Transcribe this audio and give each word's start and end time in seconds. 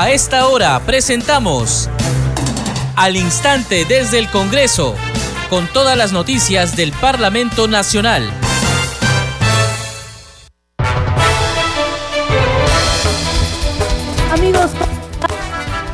A 0.00 0.10
esta 0.10 0.48
hora 0.48 0.80
presentamos 0.86 1.90
Al 2.96 3.16
Instante 3.16 3.84
desde 3.84 4.18
el 4.18 4.30
Congreso, 4.30 4.94
con 5.50 5.66
todas 5.66 5.94
las 5.94 6.10
noticias 6.10 6.74
del 6.74 6.90
Parlamento 6.92 7.68
Nacional. 7.68 8.22
Amigos, 14.32 14.70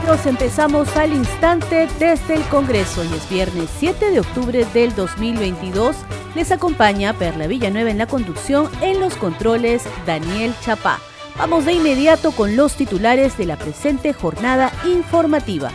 nos 0.07 0.25
empezamos 0.25 0.97
al 0.97 1.13
instante 1.13 1.89
desde 1.99 2.37
el 2.37 2.43
Congreso 2.43 3.03
y 3.03 3.13
es 3.13 3.29
viernes 3.29 3.69
7 3.81 4.13
de 4.13 4.21
octubre 4.21 4.65
del 4.73 4.95
2022. 4.95 5.97
Les 6.37 6.53
acompaña 6.53 7.13
Perla 7.13 7.49
Villanueva 7.49 7.91
en 7.91 7.99
la 7.99 8.07
conducción, 8.07 8.71
en 8.83 9.01
los 9.01 9.17
controles 9.17 9.83
Daniel 10.07 10.55
Chapá. 10.65 11.01
Vamos 11.39 11.67
de 11.67 11.75
inmediato 11.75 12.33
con 12.33 12.57
los 12.57 12.77
titulares 12.77 13.37
de 13.37 13.45
la 13.45 13.57
presente 13.59 14.15
jornada 14.15 14.73
informativa. 14.87 15.71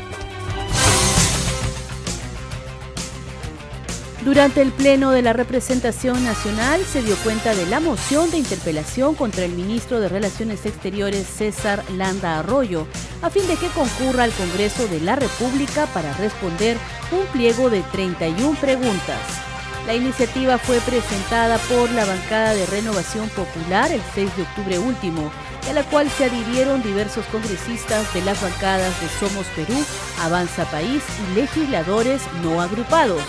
Durante 4.26 4.62
el 4.62 4.72
Pleno 4.72 5.12
de 5.12 5.22
la 5.22 5.34
Representación 5.34 6.24
Nacional 6.24 6.84
se 6.84 7.04
dio 7.04 7.16
cuenta 7.18 7.56
de 7.56 7.68
la 7.68 7.80
moción 7.80 8.32
de 8.32 8.38
interpelación 8.38 9.14
contra 9.14 9.46
el 9.46 9.52
ministro 9.52 10.00
de 10.00 10.10
Relaciones 10.10 10.66
Exteriores 10.66 11.28
César 11.28 11.84
Landa 11.92 12.40
Arroyo, 12.40 12.88
a 13.22 13.30
fin 13.30 13.48
de 13.48 13.56
que 13.56 13.68
concurra 13.68 14.24
al 14.24 14.32
Congreso 14.32 14.88
de 14.88 15.00
la 15.00 15.16
República 15.16 15.86
para 15.88 16.14
responder 16.14 16.78
un 17.12 17.26
pliego 17.34 17.70
de 17.70 17.82
31 17.92 18.60
preguntas. 18.60 19.51
La 19.88 19.96
iniciativa 19.96 20.60
fue 20.60 20.80
presentada 20.82 21.58
por 21.58 21.90
la 21.92 22.06
bancada 22.06 22.54
de 22.54 22.68
Renovación 22.68 23.28
Popular 23.30 23.92
el 23.92 24.02
6 24.14 24.38
de 24.38 24.44
octubre 24.44 24.80
último, 24.80 25.32
a 25.68 25.74
la 25.74 25.84
cual 25.84 26.10
se 26.10 26.26
adhirieron 26.26 26.84
diversos 26.84 27.26
congresistas 27.26 28.14
de 28.14 28.22
las 28.22 28.40
bancadas 28.42 28.94
de 29.02 29.10
Somos 29.10 29.48
Perú, 29.56 29.74
Avanza 30.22 30.66
País 30.66 31.04
y 31.20 31.36
legisladores 31.36 32.22
no 32.44 32.62
agrupados. 32.62 33.24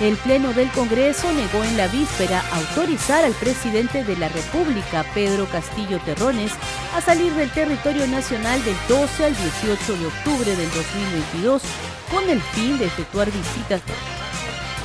El 0.00 0.16
Pleno 0.16 0.52
del 0.52 0.68
Congreso 0.72 1.32
negó 1.32 1.64
en 1.64 1.76
la 1.76 1.86
víspera 1.86 2.42
autorizar 2.52 3.24
al 3.24 3.32
presidente 3.32 4.04
de 4.04 4.16
la 4.16 4.28
República, 4.28 5.06
Pedro 5.14 5.46
Castillo 5.46 6.00
Terrones, 6.04 6.52
a 6.94 7.00
salir 7.00 7.32
del 7.32 7.50
territorio 7.50 8.06
nacional 8.08 8.62
del 8.64 8.76
12 8.88 9.24
al 9.24 9.36
18 9.36 9.96
de 9.96 10.06
octubre 10.06 10.56
del 10.56 10.70
2022 10.70 11.62
con 12.10 12.28
el 12.28 12.42
fin 12.42 12.76
de 12.76 12.86
efectuar 12.86 13.30
visitas 13.30 13.80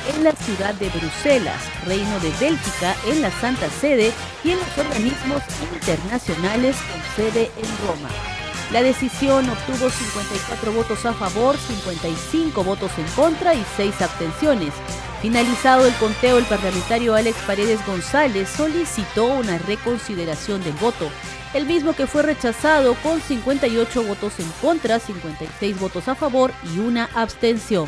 en 0.08 0.24
la 0.24 0.32
ciudad 0.32 0.74
de 0.74 0.88
Bruselas, 0.88 1.60
Reino 1.86 2.18
de 2.20 2.30
Bélgica, 2.40 2.94
en 3.06 3.22
la 3.22 3.30
Santa 3.30 3.68
Sede 3.70 4.12
y 4.44 4.50
en 4.50 4.58
los 4.58 4.78
organismos 4.78 5.42
internacionales 5.72 6.76
con 6.76 7.02
sede 7.16 7.50
en 7.56 7.86
Roma. 7.86 8.08
La 8.72 8.82
decisión 8.82 9.48
obtuvo 9.50 9.90
54 9.90 10.72
votos 10.72 11.04
a 11.04 11.12
favor, 11.12 11.56
55 11.56 12.64
votos 12.64 12.90
en 12.96 13.06
contra 13.14 13.54
y 13.54 13.62
6 13.76 14.00
abstenciones. 14.00 14.72
Finalizado 15.20 15.86
el 15.86 15.94
conteo, 15.94 16.38
el 16.38 16.44
parlamentario 16.46 17.14
Alex 17.14 17.36
Paredes 17.46 17.84
González 17.86 18.48
solicitó 18.48 19.26
una 19.26 19.58
reconsideración 19.58 20.64
del 20.64 20.72
voto, 20.74 21.10
el 21.54 21.66
mismo 21.66 21.92
que 21.92 22.06
fue 22.06 22.22
rechazado 22.22 22.94
con 23.02 23.20
58 23.20 24.02
votos 24.04 24.40
en 24.40 24.50
contra, 24.62 24.98
56 24.98 25.78
votos 25.78 26.08
a 26.08 26.14
favor 26.14 26.50
y 26.74 26.78
una 26.78 27.10
abstención 27.14 27.86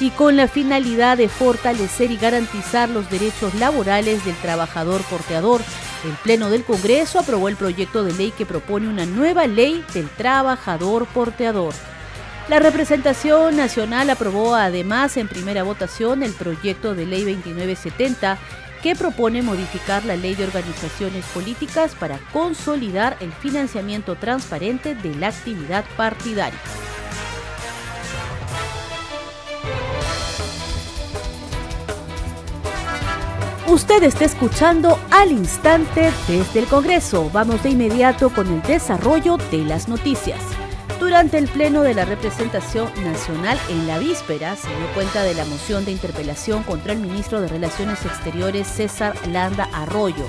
y 0.00 0.10
con 0.10 0.36
la 0.36 0.48
finalidad 0.48 1.16
de 1.16 1.28
fortalecer 1.28 2.10
y 2.10 2.16
garantizar 2.16 2.88
los 2.88 3.10
derechos 3.10 3.54
laborales 3.54 4.24
del 4.24 4.36
trabajador 4.36 5.02
porteador. 5.02 5.60
El 6.04 6.12
Pleno 6.22 6.50
del 6.50 6.64
Congreso 6.64 7.18
aprobó 7.18 7.48
el 7.48 7.56
proyecto 7.56 8.04
de 8.04 8.12
ley 8.12 8.30
que 8.30 8.46
propone 8.46 8.88
una 8.88 9.06
nueva 9.06 9.46
ley 9.46 9.84
del 9.92 10.08
trabajador 10.08 11.06
porteador. 11.06 11.74
La 12.48 12.60
representación 12.60 13.56
nacional 13.56 14.08
aprobó 14.08 14.54
además 14.54 15.16
en 15.16 15.28
primera 15.28 15.64
votación 15.64 16.22
el 16.22 16.32
proyecto 16.32 16.94
de 16.94 17.04
ley 17.04 17.24
2970 17.24 18.38
que 18.82 18.94
propone 18.94 19.42
modificar 19.42 20.04
la 20.04 20.16
ley 20.16 20.36
de 20.36 20.44
organizaciones 20.44 21.24
políticas 21.26 21.94
para 21.96 22.18
consolidar 22.32 23.16
el 23.20 23.32
financiamiento 23.32 24.14
transparente 24.14 24.94
de 24.94 25.14
la 25.16 25.28
actividad 25.28 25.84
partidaria. 25.96 26.58
Usted 33.68 34.02
está 34.02 34.24
escuchando 34.24 34.98
al 35.10 35.30
instante 35.30 36.10
desde 36.26 36.60
el 36.60 36.66
Congreso. 36.66 37.28
Vamos 37.34 37.62
de 37.62 37.68
inmediato 37.68 38.30
con 38.30 38.46
el 38.46 38.62
desarrollo 38.62 39.36
de 39.50 39.58
las 39.58 39.88
noticias. 39.88 40.40
Durante 40.98 41.36
el 41.36 41.48
Pleno 41.48 41.82
de 41.82 41.92
la 41.92 42.06
Representación 42.06 42.90
Nacional 43.04 43.58
en 43.68 43.86
la 43.86 43.98
víspera 43.98 44.56
se 44.56 44.68
dio 44.68 44.86
cuenta 44.94 45.22
de 45.22 45.34
la 45.34 45.44
moción 45.44 45.84
de 45.84 45.92
interpelación 45.92 46.62
contra 46.62 46.94
el 46.94 46.98
ministro 47.00 47.42
de 47.42 47.48
Relaciones 47.48 48.06
Exteriores 48.06 48.66
César 48.66 49.14
Landa 49.28 49.68
Arroyo, 49.74 50.24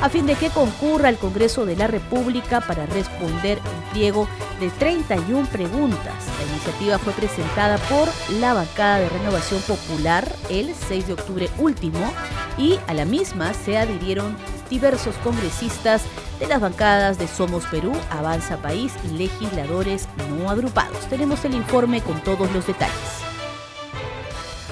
a 0.00 0.08
fin 0.08 0.24
de 0.26 0.36
que 0.36 0.50
concurra 0.50 1.08
al 1.08 1.18
Congreso 1.18 1.66
de 1.66 1.74
la 1.74 1.88
República 1.88 2.60
para 2.60 2.86
responder 2.86 3.58
el 3.58 3.90
pliego 3.92 4.28
de 4.60 4.70
31 4.70 5.48
preguntas. 5.48 6.14
La 6.38 6.52
iniciativa 6.52 6.98
fue 6.98 7.12
presentada 7.12 7.76
por 7.88 8.08
la 8.38 8.54
bancada 8.54 9.00
de 9.00 9.08
Renovación 9.08 9.60
Popular 9.62 10.32
el 10.48 10.72
6 10.88 11.08
de 11.08 11.12
octubre 11.12 11.50
último 11.58 11.98
y 12.58 12.78
a 12.86 12.94
la 12.94 13.04
misma 13.04 13.54
se 13.54 13.78
adhirieron 13.78 14.36
diversos 14.70 15.14
congresistas 15.22 16.02
de 16.38 16.46
las 16.46 16.60
bancadas 16.60 17.18
de 17.18 17.28
Somos 17.28 17.66
Perú, 17.66 17.92
Avanza 18.10 18.58
País 18.58 18.92
y 19.04 19.16
legisladores 19.16 20.08
no 20.38 20.50
agrupados. 20.50 20.98
Tenemos 21.08 21.44
el 21.44 21.54
informe 21.54 22.02
con 22.02 22.20
todos 22.22 22.50
los 22.52 22.66
detalles. 22.66 22.94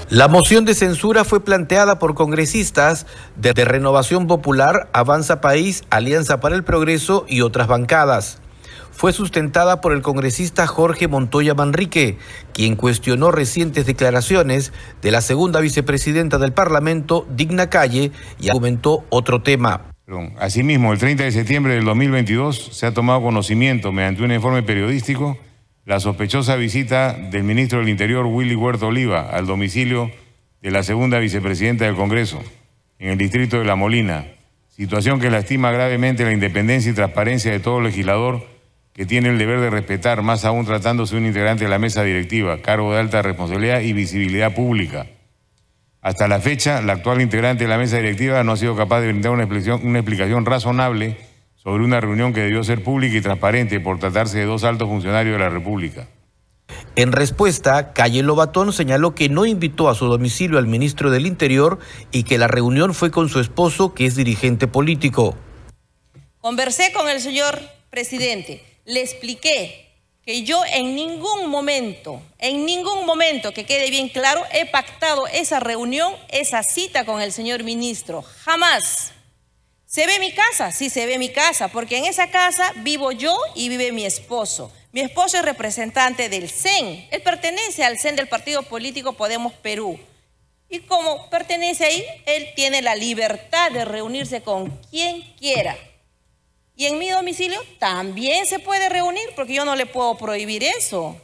La 0.09 0.27
moción 0.27 0.65
de 0.65 0.75
censura 0.75 1.23
fue 1.23 1.43
planteada 1.43 1.97
por 1.97 2.13
congresistas 2.13 3.07
de 3.35 3.53
Renovación 3.65 4.27
Popular, 4.27 4.89
Avanza 4.93 5.41
País, 5.41 5.83
Alianza 5.89 6.39
para 6.39 6.55
el 6.55 6.63
Progreso 6.63 7.25
y 7.27 7.41
otras 7.41 7.67
bancadas 7.67 8.42
fue 8.93 9.11
sustentada 9.11 9.81
por 9.81 9.91
el 9.91 10.01
congresista 10.01 10.67
Jorge 10.67 11.07
Montoya 11.07 11.53
Manrique, 11.53 12.17
quien 12.53 12.75
cuestionó 12.75 13.31
recientes 13.31 13.85
declaraciones 13.85 14.71
de 15.01 15.11
la 15.11 15.21
segunda 15.21 15.59
vicepresidenta 15.59 16.37
del 16.37 16.53
Parlamento, 16.53 17.27
Digna 17.35 17.69
Calle, 17.69 18.11
y 18.39 18.49
argumentó 18.49 19.03
otro 19.09 19.41
tema. 19.41 19.81
Asimismo, 20.37 20.93
el 20.93 20.99
30 20.99 21.23
de 21.23 21.31
septiembre 21.31 21.73
del 21.73 21.85
2022 21.85 22.69
se 22.71 22.85
ha 22.85 22.93
tomado 22.93 23.21
conocimiento 23.21 23.91
mediante 23.91 24.23
un 24.23 24.31
informe 24.31 24.63
periodístico 24.63 25.37
la 25.85 25.99
sospechosa 25.99 26.55
visita 26.55 27.13
del 27.13 27.43
ministro 27.43 27.79
del 27.79 27.89
Interior, 27.89 28.25
Willy 28.25 28.55
Huerta 28.55 28.85
Oliva, 28.85 29.29
al 29.29 29.45
domicilio 29.45 30.11
de 30.61 30.71
la 30.71 30.81
segunda 30.81 31.19
vicepresidenta 31.19 31.83
del 31.83 31.95
Congreso, 31.95 32.41
en 32.99 33.09
el 33.09 33.17
distrito 33.17 33.59
de 33.59 33.65
La 33.65 33.75
Molina, 33.75 34.27
situación 34.69 35.19
que 35.19 35.29
lastima 35.29 35.71
gravemente 35.71 36.23
la 36.23 36.31
independencia 36.31 36.89
y 36.89 36.95
transparencia 36.95 37.51
de 37.51 37.59
todo 37.59 37.81
legislador 37.81 38.52
que 38.93 39.05
tiene 39.05 39.29
el 39.29 39.39
deber 39.39 39.59
de 39.59 39.69
respetar, 39.69 40.21
más 40.21 40.45
aún 40.45 40.65
tratándose 40.65 41.15
de 41.15 41.21
un 41.21 41.27
integrante 41.27 41.63
de 41.63 41.69
la 41.69 41.79
mesa 41.79 42.03
directiva, 42.03 42.61
cargo 42.61 42.93
de 42.93 42.99
alta 42.99 43.21
responsabilidad 43.21 43.81
y 43.81 43.93
visibilidad 43.93 44.53
pública. 44.53 45.07
Hasta 46.01 46.27
la 46.27 46.39
fecha, 46.39 46.81
la 46.81 46.93
actual 46.93 47.21
integrante 47.21 47.63
de 47.63 47.69
la 47.69 47.77
mesa 47.77 47.97
directiva 47.97 48.43
no 48.43 48.51
ha 48.51 48.57
sido 48.57 48.75
capaz 48.75 49.01
de 49.01 49.07
brindar 49.07 49.31
una 49.31 49.43
explicación, 49.43 49.87
una 49.87 49.99
explicación 49.99 50.45
razonable 50.45 51.17
sobre 51.55 51.83
una 51.83 52.01
reunión 52.01 52.33
que 52.33 52.41
debió 52.41 52.63
ser 52.63 52.83
pública 52.83 53.17
y 53.17 53.21
transparente 53.21 53.79
por 53.79 53.97
tratarse 53.97 54.37
de 54.37 54.45
dos 54.45 54.63
altos 54.63 54.87
funcionarios 54.87 55.37
de 55.37 55.43
la 55.43 55.49
República. 55.49 56.07
En 56.95 57.13
respuesta, 57.13 57.93
Calle 57.93 58.21
Lobatón 58.21 58.73
señaló 58.73 59.15
que 59.15 59.29
no 59.29 59.45
invitó 59.45 59.89
a 59.89 59.95
su 59.95 60.05
domicilio 60.05 60.59
al 60.59 60.67
ministro 60.67 61.09
del 61.09 61.25
Interior 61.25 61.79
y 62.11 62.23
que 62.23 62.37
la 62.37 62.47
reunión 62.47 62.93
fue 62.93 63.09
con 63.09 63.29
su 63.29 63.39
esposo, 63.39 63.93
que 63.93 64.05
es 64.05 64.15
dirigente 64.15 64.67
político. 64.67 65.35
Conversé 66.39 66.91
con 66.93 67.09
el 67.09 67.21
señor 67.21 67.59
presidente 67.89 68.72
le 68.85 69.01
expliqué 69.01 69.83
que 70.25 70.43
yo 70.43 70.63
en 70.65 70.95
ningún 70.95 71.47
momento, 71.47 72.21
en 72.39 72.65
ningún 72.65 73.05
momento, 73.05 73.53
que 73.53 73.65
quede 73.65 73.89
bien 73.89 74.07
claro, 74.07 74.43
he 74.51 74.65
pactado 74.65 75.27
esa 75.27 75.59
reunión, 75.59 76.15
esa 76.29 76.63
cita 76.63 77.05
con 77.05 77.21
el 77.21 77.33
señor 77.33 77.63
ministro. 77.63 78.21
Jamás. 78.21 79.11
¿Se 79.85 80.07
ve 80.07 80.19
mi 80.19 80.31
casa? 80.31 80.71
Sí, 80.71 80.89
se 80.89 81.05
ve 81.05 81.17
mi 81.17 81.29
casa, 81.29 81.67
porque 81.67 81.97
en 81.97 82.05
esa 82.05 82.31
casa 82.31 82.71
vivo 82.77 83.11
yo 83.11 83.37
y 83.53 83.69
vive 83.69 83.91
mi 83.91 84.05
esposo. 84.05 84.71
Mi 84.91 85.01
esposo 85.01 85.37
es 85.37 85.45
representante 85.45 86.29
del 86.29 86.49
CEN. 86.49 87.07
Él 87.11 87.21
pertenece 87.21 87.83
al 87.83 87.99
CEN 87.99 88.15
del 88.15 88.27
Partido 88.27 88.63
Político 88.63 89.13
Podemos 89.13 89.53
Perú. 89.53 89.99
Y 90.69 90.79
como 90.79 91.29
pertenece 91.29 91.85
ahí, 91.85 92.05
él 92.25 92.47
tiene 92.55 92.81
la 92.81 92.95
libertad 92.95 93.71
de 93.71 93.85
reunirse 93.85 94.41
con 94.41 94.69
quien 94.89 95.21
quiera. 95.37 95.77
Y 96.75 96.85
en 96.85 96.97
mi 96.97 97.09
domicilio 97.09 97.59
también 97.79 98.47
se 98.47 98.57
puede 98.57 98.89
reunir 98.89 99.23
porque 99.35 99.53
yo 99.53 99.63
no 99.63 99.75
le 99.75 99.85
puedo 99.85 100.17
prohibir 100.17 100.63
eso. 100.63 101.15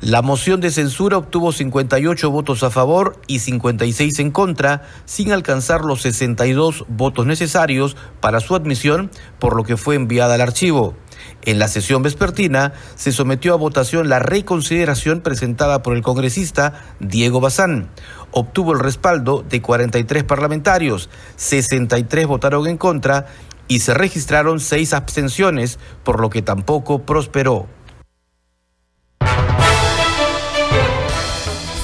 La 0.00 0.22
moción 0.22 0.60
de 0.60 0.70
censura 0.70 1.16
obtuvo 1.16 1.50
58 1.50 2.30
votos 2.30 2.62
a 2.62 2.70
favor 2.70 3.20
y 3.26 3.40
56 3.40 4.20
en 4.20 4.30
contra, 4.30 4.82
sin 5.06 5.32
alcanzar 5.32 5.84
los 5.84 6.02
62 6.02 6.84
votos 6.88 7.26
necesarios 7.26 7.96
para 8.20 8.38
su 8.38 8.54
admisión, 8.54 9.10
por 9.40 9.56
lo 9.56 9.64
que 9.64 9.76
fue 9.76 9.96
enviada 9.96 10.34
al 10.34 10.40
archivo. 10.40 10.94
En 11.42 11.58
la 11.58 11.66
sesión 11.66 12.02
vespertina 12.02 12.74
se 12.94 13.10
sometió 13.10 13.54
a 13.54 13.56
votación 13.56 14.08
la 14.08 14.20
reconsideración 14.20 15.20
presentada 15.20 15.82
por 15.82 15.96
el 15.96 16.02
congresista 16.02 16.94
Diego 17.00 17.40
Bazán. 17.40 17.90
Obtuvo 18.30 18.74
el 18.74 18.80
respaldo 18.80 19.44
de 19.48 19.62
43 19.62 20.22
parlamentarios, 20.22 21.08
63 21.36 22.26
votaron 22.26 22.66
en 22.66 22.76
contra 22.76 23.26
y 23.68 23.80
se 23.80 23.94
registraron 23.94 24.58
seis 24.58 24.92
abstenciones, 24.92 25.78
por 26.02 26.20
lo 26.20 26.30
que 26.30 26.42
tampoco 26.42 27.02
prosperó. 27.02 27.66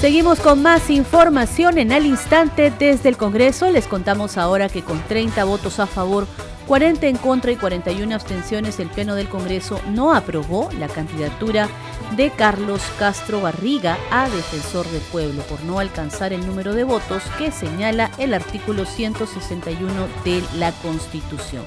Seguimos 0.01 0.39
con 0.39 0.61
más 0.61 0.89
información 0.89 1.79
en 1.79 1.91
al 1.91 2.05
instante 2.05 2.71
desde 2.77 3.09
el 3.09 3.17
Congreso. 3.17 3.71
Les 3.71 3.87
contamos 3.87 4.37
ahora 4.37 4.69
que 4.69 4.83
con 4.83 4.99
30 4.99 5.43
votos 5.45 5.79
a 5.79 5.87
favor, 5.87 6.27
40 6.67 7.07
en 7.07 7.17
contra 7.17 7.51
y 7.51 7.55
41 7.55 8.15
abstenciones, 8.15 8.79
el 8.79 8.89
Pleno 8.89 9.15
del 9.15 9.29
Congreso 9.29 9.79
no 9.89 10.13
aprobó 10.13 10.69
la 10.79 10.87
candidatura 10.87 11.69
de 12.15 12.31
Carlos 12.31 12.81
Castro 12.97 13.41
Barriga 13.41 13.97
a 14.11 14.29
defensor 14.29 14.87
del 14.87 15.01
pueblo 15.03 15.41
por 15.43 15.63
no 15.63 15.79
alcanzar 15.79 16.33
el 16.33 16.45
número 16.45 16.73
de 16.73 16.83
votos 16.83 17.23
que 17.37 17.51
señala 17.51 18.11
el 18.17 18.33
artículo 18.33 18.85
161 18.85 20.07
de 20.23 20.43
la 20.57 20.71
Constitución. 20.71 21.63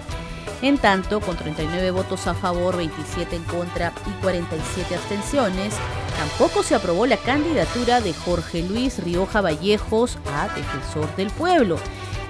En 0.61 0.77
tanto, 0.77 1.21
con 1.21 1.37
39 1.37 1.93
votos 1.93 2.27
a 2.27 2.35
favor, 2.35 2.77
27 2.77 3.37
en 3.37 3.45
contra 3.45 3.93
y 4.07 4.23
47 4.23 4.97
abstenciones, 4.97 5.75
tampoco 6.17 6.65
se 6.65 6.75
aprobó 6.75 7.07
la 7.07 7.17
candidatura 7.17 8.01
de 8.01 8.13
Jorge 8.13 8.65
Luis 8.65 8.99
Rioja 8.99 9.41
Vallejos 9.41 10.19
a 10.35 10.49
defensor 10.49 11.15
del 11.15 11.31
pueblo. 11.31 11.79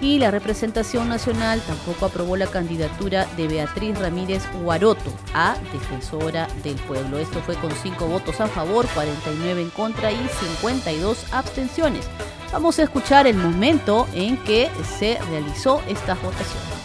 Y 0.00 0.18
la 0.18 0.30
representación 0.30 1.08
nacional 1.08 1.60
tampoco 1.62 2.06
aprobó 2.06 2.36
la 2.36 2.46
candidatura 2.46 3.26
de 3.36 3.48
Beatriz 3.48 3.98
Ramírez 3.98 4.44
Guaroto 4.62 5.10
a 5.34 5.56
defensora 5.72 6.46
del 6.62 6.76
pueblo. 6.76 7.18
Esto 7.18 7.40
fue 7.40 7.56
con 7.56 7.72
5 7.72 8.06
votos 8.06 8.40
a 8.40 8.46
favor, 8.46 8.86
49 8.88 9.62
en 9.62 9.70
contra 9.70 10.12
y 10.12 10.28
52 10.28 11.32
abstenciones. 11.32 12.06
Vamos 12.52 12.78
a 12.78 12.84
escuchar 12.84 13.26
el 13.26 13.36
momento 13.36 14.06
en 14.14 14.36
que 14.44 14.70
se 14.98 15.18
realizó 15.30 15.82
esta 15.88 16.14
votación. 16.14 16.77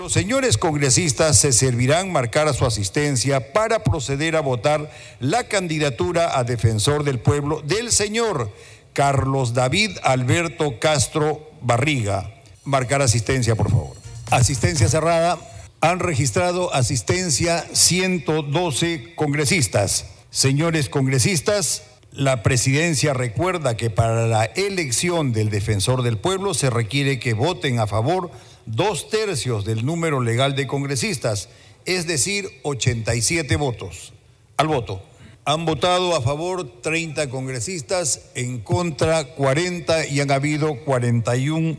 Los 0.00 0.14
señores 0.14 0.56
congresistas 0.56 1.36
se 1.36 1.52
servirán 1.52 2.10
marcar 2.10 2.48
a 2.48 2.54
su 2.54 2.64
asistencia 2.64 3.52
para 3.52 3.84
proceder 3.84 4.34
a 4.34 4.40
votar 4.40 4.90
la 5.18 5.44
candidatura 5.44 6.38
a 6.38 6.42
defensor 6.42 7.04
del 7.04 7.18
pueblo 7.18 7.60
del 7.60 7.92
señor 7.92 8.50
Carlos 8.94 9.52
David 9.52 9.90
Alberto 10.02 10.80
Castro 10.80 11.50
Barriga. 11.60 12.32
Marcar 12.64 13.02
asistencia, 13.02 13.56
por 13.56 13.70
favor. 13.70 13.94
Asistencia 14.30 14.88
cerrada. 14.88 15.38
Han 15.82 15.98
registrado 15.98 16.72
asistencia 16.72 17.66
112 17.70 19.14
congresistas. 19.16 20.06
Señores 20.30 20.88
congresistas, 20.88 21.82
la 22.10 22.42
presidencia 22.42 23.12
recuerda 23.12 23.76
que 23.76 23.90
para 23.90 24.26
la 24.26 24.46
elección 24.46 25.32
del 25.32 25.50
defensor 25.50 26.02
del 26.02 26.16
pueblo 26.16 26.54
se 26.54 26.70
requiere 26.70 27.18
que 27.18 27.34
voten 27.34 27.80
a 27.80 27.86
favor 27.86 28.30
dos 28.66 29.08
tercios 29.08 29.64
del 29.64 29.84
número 29.84 30.20
legal 30.20 30.54
de 30.54 30.66
congresistas, 30.66 31.48
es 31.84 32.06
decir, 32.06 32.48
87 32.62 33.56
votos. 33.56 34.12
Al 34.56 34.68
voto. 34.68 35.02
Han 35.44 35.64
votado 35.64 36.14
a 36.14 36.20
favor 36.20 36.82
30 36.82 37.30
congresistas, 37.30 38.30
en 38.34 38.60
contra 38.60 39.24
40 39.34 40.06
y 40.06 40.20
han 40.20 40.30
habido 40.30 40.76
41 40.84 41.78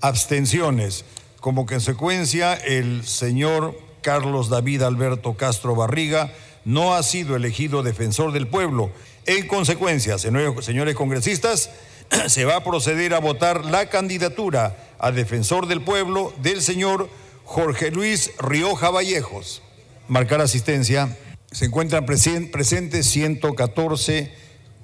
abstenciones. 0.00 1.04
Como 1.40 1.64
consecuencia, 1.66 2.54
el 2.54 3.06
señor 3.06 3.78
Carlos 4.02 4.48
David 4.48 4.82
Alberto 4.82 5.34
Castro 5.34 5.74
Barriga 5.74 6.32
no 6.64 6.94
ha 6.94 7.02
sido 7.02 7.36
elegido 7.36 7.82
defensor 7.82 8.32
del 8.32 8.48
pueblo. 8.48 8.90
En 9.26 9.46
consecuencia, 9.46 10.18
señores 10.18 10.94
congresistas, 10.94 11.70
se 12.28 12.44
va 12.44 12.56
a 12.56 12.64
proceder 12.64 13.14
a 13.14 13.18
votar 13.18 13.64
la 13.64 13.86
candidatura 13.86 14.76
a 14.98 15.10
defensor 15.10 15.66
del 15.66 15.82
pueblo 15.82 16.32
del 16.42 16.62
señor 16.62 17.08
Jorge 17.44 17.90
Luis 17.90 18.32
Rioja 18.38 18.90
Vallejos. 18.90 19.62
Marcar 20.08 20.40
asistencia. 20.40 21.16
Se 21.50 21.66
encuentran 21.66 22.04
presentes 22.04 23.06
114 23.06 24.32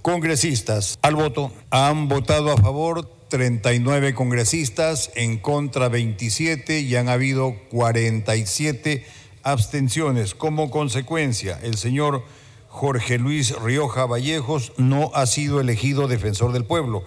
congresistas. 0.03 0.99
Al 1.03 1.17
voto 1.17 1.53
han 1.71 2.09
votado 2.09 2.53
a 2.53 2.57
favor 2.57 3.09
39 3.29 4.15
congresistas, 4.15 5.11
en 5.15 5.39
contra 5.39 5.89
27 5.89 6.81
y 6.81 6.97
han 6.97 7.09
habido 7.09 7.57
47 7.71 9.07
abstenciones. 9.43 10.35
Como 10.35 10.71
consecuencia, 10.71 11.59
el 11.63 11.77
señor 11.77 12.25
Jorge 12.71 13.19
Luis 13.19 13.55
Rioja 13.61 14.07
Vallejos 14.07 14.73
no 14.77 15.11
ha 15.13 15.27
sido 15.27 15.61
elegido 15.61 16.07
defensor 16.07 16.53
del 16.53 16.65
pueblo. 16.65 17.05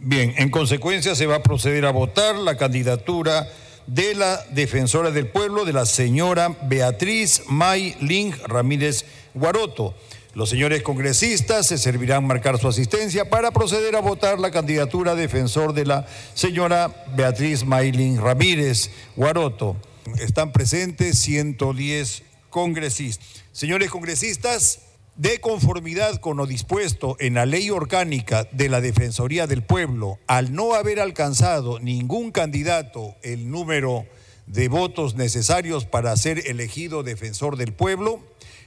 Bien, 0.00 0.32
en 0.38 0.50
consecuencia 0.50 1.16
se 1.16 1.26
va 1.26 1.36
a 1.36 1.42
proceder 1.42 1.84
a 1.84 1.90
votar 1.90 2.36
la 2.36 2.56
candidatura 2.56 3.48
de 3.88 4.14
la 4.14 4.40
defensora 4.52 5.10
del 5.10 5.26
pueblo, 5.26 5.64
de 5.64 5.72
la 5.72 5.84
señora 5.84 6.56
Beatriz 6.62 7.42
May 7.48 7.96
Ling 8.00 8.32
Ramírez 8.46 9.04
Guaroto. 9.34 9.94
Los 10.34 10.48
señores 10.48 10.82
congresistas 10.82 11.66
se 11.66 11.76
servirán 11.76 12.24
marcar 12.24 12.58
su 12.58 12.68
asistencia 12.68 13.28
para 13.28 13.50
proceder 13.50 13.96
a 13.96 14.00
votar 14.00 14.38
la 14.38 14.52
candidatura 14.52 15.16
defensor 15.16 15.72
de 15.72 15.86
la 15.86 16.06
señora 16.34 17.04
Beatriz 17.16 17.64
Ling 17.64 18.20
Ramírez 18.20 18.90
Guaroto. 19.16 19.76
Están 20.20 20.52
presentes 20.52 21.18
110 21.18 22.22
congresistas. 22.48 23.26
Señores 23.50 23.90
congresistas, 23.90 24.89
de 25.20 25.38
conformidad 25.38 26.16
con 26.16 26.38
lo 26.38 26.46
dispuesto 26.46 27.14
en 27.20 27.34
la 27.34 27.44
ley 27.44 27.68
orgánica 27.68 28.48
de 28.52 28.70
la 28.70 28.80
Defensoría 28.80 29.46
del 29.46 29.62
Pueblo, 29.62 30.18
al 30.26 30.54
no 30.54 30.72
haber 30.72 30.98
alcanzado 30.98 31.78
ningún 31.78 32.30
candidato 32.32 33.14
el 33.22 33.50
número 33.50 34.06
de 34.46 34.68
votos 34.68 35.16
necesarios 35.16 35.84
para 35.84 36.16
ser 36.16 36.48
elegido 36.48 37.02
defensor 37.02 37.58
del 37.58 37.74
pueblo, 37.74 38.20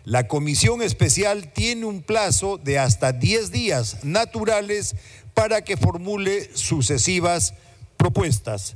la 0.03 0.27
comisión 0.27 0.83
especial 0.83 1.51
tiene 1.53 1.85
un 1.85 2.03
plazo 2.03 2.59
de 2.59 2.77
hasta 2.77 3.13
10 3.13 3.51
días 3.51 4.03
naturales 4.03 4.95
para 5.33 5.63
que 5.63 5.75
formule 5.75 6.51
sucesivas 6.55 7.55
propuestas. 7.97 8.75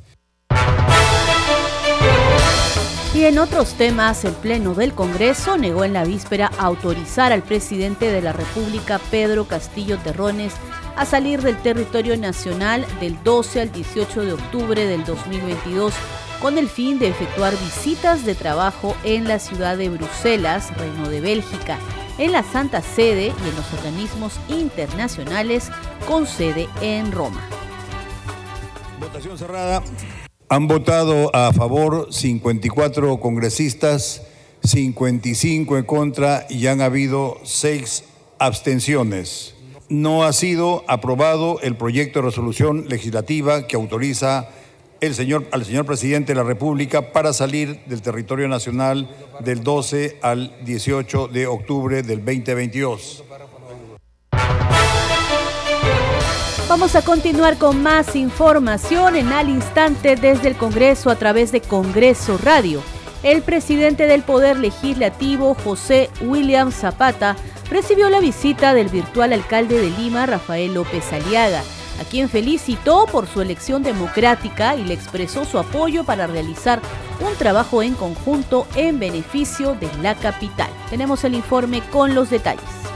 Y 3.13 3.25
en 3.25 3.39
otros 3.39 3.73
temas, 3.73 4.25
el 4.25 4.33
Pleno 4.33 4.75
del 4.75 4.93
Congreso 4.93 5.57
negó 5.57 5.83
en 5.83 5.93
la 5.93 6.03
víspera 6.03 6.51
autorizar 6.59 7.31
al 7.31 7.41
presidente 7.41 8.11
de 8.11 8.21
la 8.21 8.31
República, 8.31 8.99
Pedro 9.09 9.47
Castillo 9.47 9.97
Terrones, 9.97 10.53
a 10.95 11.05
salir 11.05 11.41
del 11.41 11.57
territorio 11.57 12.17
nacional 12.17 12.85
del 12.99 13.21
12 13.23 13.61
al 13.61 13.71
18 13.71 14.21
de 14.23 14.33
octubre 14.33 14.85
del 14.85 15.03
2022 15.05 15.93
con 16.41 16.57
el 16.57 16.69
fin 16.69 16.99
de 16.99 17.07
efectuar 17.07 17.53
visitas 17.57 18.25
de 18.25 18.35
trabajo 18.35 18.95
en 19.03 19.27
la 19.27 19.39
ciudad 19.39 19.77
de 19.77 19.89
Bruselas, 19.89 20.75
Reino 20.77 21.09
de 21.09 21.21
Bélgica, 21.21 21.79
en 22.17 22.31
la 22.31 22.43
Santa 22.43 22.81
Sede 22.81 23.27
y 23.27 23.49
en 23.49 23.55
los 23.55 23.73
organismos 23.73 24.39
internacionales 24.49 25.69
con 26.07 26.27
sede 26.27 26.67
en 26.81 27.11
Roma. 27.11 27.41
Votación 28.99 29.37
cerrada. 29.37 29.81
Han 30.49 30.67
votado 30.67 31.35
a 31.35 31.51
favor 31.51 32.07
54 32.09 33.19
congresistas, 33.19 34.21
55 34.63 35.77
en 35.77 35.83
contra 35.83 36.47
y 36.49 36.67
han 36.67 36.79
habido 36.79 37.37
seis 37.43 38.05
abstenciones. 38.39 39.55
No 39.89 40.23
ha 40.23 40.31
sido 40.31 40.85
aprobado 40.87 41.59
el 41.61 41.75
proyecto 41.75 42.19
de 42.19 42.27
resolución 42.27 42.85
legislativa 42.87 43.67
que 43.67 43.75
autoriza 43.75 44.47
el 45.01 45.15
señor, 45.15 45.45
al 45.51 45.65
señor 45.65 45.85
presidente 45.85 46.31
de 46.31 46.37
la 46.37 46.43
República 46.43 47.11
para 47.11 47.33
salir 47.33 47.81
del 47.85 48.01
territorio 48.01 48.47
nacional 48.47 49.09
del 49.41 49.63
12 49.63 50.17
al 50.21 50.55
18 50.63 51.27
de 51.27 51.45
octubre 51.47 52.03
del 52.03 52.23
2022. 52.23 53.25
Vamos 56.69 56.97
a 56.97 57.01
continuar 57.01 57.57
con 57.57 57.81
más 57.81 58.13
información 58.17 59.15
en 59.15 59.31
al 59.31 59.49
instante 59.49 60.17
desde 60.17 60.49
el 60.49 60.57
Congreso 60.57 61.09
a 61.09 61.15
través 61.15 61.53
de 61.53 61.61
Congreso 61.61 62.37
Radio. 62.37 62.83
El 63.23 63.41
presidente 63.41 64.05
del 64.05 64.21
Poder 64.21 64.57
Legislativo, 64.59 65.55
José 65.63 66.09
William 66.19 66.73
Zapata, 66.73 67.37
recibió 67.69 68.09
la 68.09 68.19
visita 68.19 68.73
del 68.73 68.89
virtual 68.89 69.31
alcalde 69.31 69.79
de 69.79 69.91
Lima, 69.91 70.25
Rafael 70.25 70.73
López 70.73 71.13
Aliaga. 71.13 71.63
a 71.99 72.03
quien 72.03 72.29
felicitó 72.29 73.07
por 73.07 73.25
su 73.27 73.41
elección 73.41 73.81
democrática 73.81 74.75
y 74.75 74.83
le 74.83 74.93
expresó 74.93 75.45
su 75.45 75.57
apoyo 75.57 76.03
para 76.03 76.27
realizar 76.27 76.79
un 77.21 77.35
trabajo 77.37 77.81
en 77.81 77.95
conjunto 77.95 78.67
en 78.75 78.99
beneficio 78.99 79.73
de 79.73 79.89
la 80.03 80.13
capital. 80.13 80.69
Tenemos 80.91 81.23
el 81.23 81.33
informe 81.33 81.81
con 81.89 82.13
los 82.13 82.29
detalles 82.29 82.86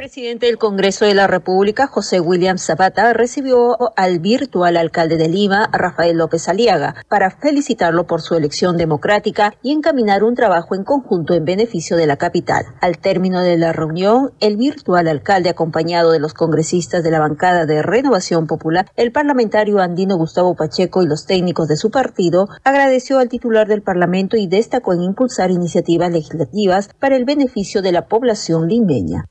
presidente 0.00 0.46
del 0.46 0.56
Congreso 0.56 1.04
de 1.04 1.12
la 1.12 1.26
República, 1.26 1.86
José 1.86 2.20
William 2.20 2.56
Zapata, 2.56 3.12
recibió 3.12 3.76
al 3.96 4.18
virtual 4.18 4.78
alcalde 4.78 5.18
de 5.18 5.28
Lima, 5.28 5.68
Rafael 5.74 6.16
López 6.16 6.48
Aliaga, 6.48 6.94
para 7.06 7.30
felicitarlo 7.30 8.06
por 8.06 8.22
su 8.22 8.34
elección 8.34 8.78
democrática 8.78 9.52
y 9.62 9.72
encaminar 9.72 10.24
un 10.24 10.34
trabajo 10.34 10.74
en 10.74 10.84
conjunto 10.84 11.34
en 11.34 11.44
beneficio 11.44 11.98
de 11.98 12.06
la 12.06 12.16
capital. 12.16 12.64
Al 12.80 12.96
término 12.96 13.42
de 13.42 13.58
la 13.58 13.74
reunión, 13.74 14.32
el 14.40 14.56
virtual 14.56 15.06
alcalde, 15.06 15.50
acompañado 15.50 16.12
de 16.12 16.18
los 16.18 16.32
congresistas 16.32 17.04
de 17.04 17.10
la 17.10 17.20
bancada 17.20 17.66
de 17.66 17.82
Renovación 17.82 18.46
Popular, 18.46 18.90
el 18.96 19.12
parlamentario 19.12 19.80
andino 19.80 20.16
Gustavo 20.16 20.54
Pacheco 20.54 21.02
y 21.02 21.08
los 21.08 21.26
técnicos 21.26 21.68
de 21.68 21.76
su 21.76 21.90
partido, 21.90 22.48
agradeció 22.64 23.18
al 23.18 23.28
titular 23.28 23.68
del 23.68 23.82
Parlamento 23.82 24.38
y 24.38 24.46
destacó 24.46 24.94
en 24.94 25.02
impulsar 25.02 25.50
iniciativas 25.50 26.10
legislativas 26.10 26.88
para 26.98 27.16
el 27.16 27.26
beneficio 27.26 27.82
de 27.82 27.92
la 27.92 28.06
población 28.06 28.66
limeña. 28.66 29.26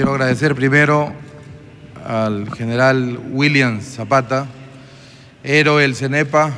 Quiero 0.00 0.12
agradecer 0.12 0.54
primero 0.54 1.12
al 2.06 2.50
general 2.54 3.20
William 3.32 3.82
Zapata, 3.82 4.46
héroe 5.44 5.82
del 5.82 5.94
CENEPA, 5.94 6.52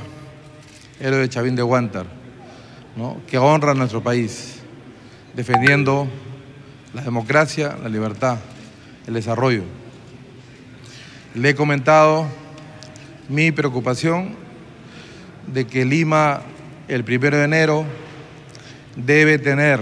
héroe 1.01 1.19
de 1.19 1.29
Chavín 1.29 1.57
de 1.57 1.65
Huántar, 1.65 2.07
que 3.27 3.39
honra 3.39 3.73
a 3.73 3.75
nuestro 3.75 4.01
país, 4.01 4.61
defendiendo 5.35 6.07
la 6.95 7.03
democracia, 7.03 7.77
la 7.83 7.89
libertad, 7.89 8.39
el 9.09 9.15
desarrollo. 9.15 9.65
Le 11.35 11.49
he 11.49 11.55
comentado 11.57 12.29
mi 13.29 13.51
preocupación 13.51 14.37
de 15.53 15.67
que 15.67 15.85
Lima 15.85 16.43
el 16.87 17.03
primero 17.03 17.39
de 17.39 17.45
enero 17.45 17.85
debe 18.95 19.41
tener 19.41 19.81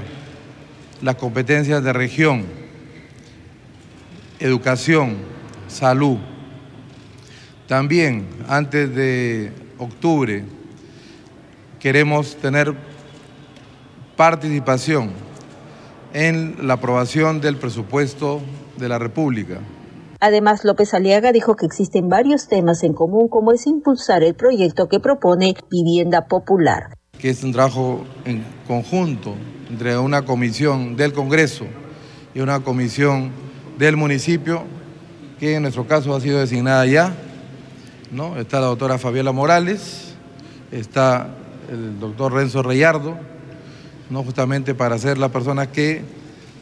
las 1.02 1.16
competencias 1.16 1.84
de 1.84 1.92
región 1.92 2.59
educación, 4.40 5.16
salud. 5.68 6.18
También 7.68 8.26
antes 8.48 8.92
de 8.94 9.52
octubre 9.78 10.44
queremos 11.78 12.36
tener 12.36 12.74
participación 14.16 15.10
en 16.12 16.66
la 16.66 16.74
aprobación 16.74 17.40
del 17.40 17.56
presupuesto 17.56 18.40
de 18.76 18.88
la 18.88 18.98
República. 18.98 19.60
Además, 20.18 20.64
López 20.64 20.92
Aliaga 20.92 21.32
dijo 21.32 21.56
que 21.56 21.64
existen 21.64 22.08
varios 22.08 22.48
temas 22.48 22.82
en 22.82 22.92
común, 22.92 23.28
como 23.28 23.52
es 23.52 23.66
impulsar 23.66 24.22
el 24.22 24.34
proyecto 24.34 24.88
que 24.88 25.00
propone 25.00 25.54
Vivienda 25.70 26.26
Popular. 26.26 26.98
Que 27.18 27.30
es 27.30 27.42
un 27.42 27.52
trabajo 27.52 28.04
en 28.26 28.44
conjunto 28.66 29.34
entre 29.70 29.96
una 29.96 30.26
comisión 30.26 30.96
del 30.96 31.14
Congreso 31.14 31.64
y 32.34 32.40
una 32.40 32.60
comisión 32.60 33.30
del 33.80 33.96
municipio, 33.96 34.62
que 35.40 35.54
en 35.56 35.62
nuestro 35.62 35.86
caso 35.86 36.14
ha 36.14 36.20
sido 36.20 36.38
designada 36.38 36.84
ya. 36.84 37.14
¿no? 38.12 38.36
Está 38.36 38.60
la 38.60 38.66
doctora 38.66 38.98
Fabiola 38.98 39.32
Morales, 39.32 40.14
está 40.70 41.28
el 41.70 41.98
doctor 41.98 42.34
Renzo 42.34 42.62
Reyardo, 42.62 43.16
¿no? 44.10 44.22
justamente 44.22 44.74
para 44.74 44.98
ser 44.98 45.16
la 45.16 45.30
persona 45.30 45.72
que 45.72 46.02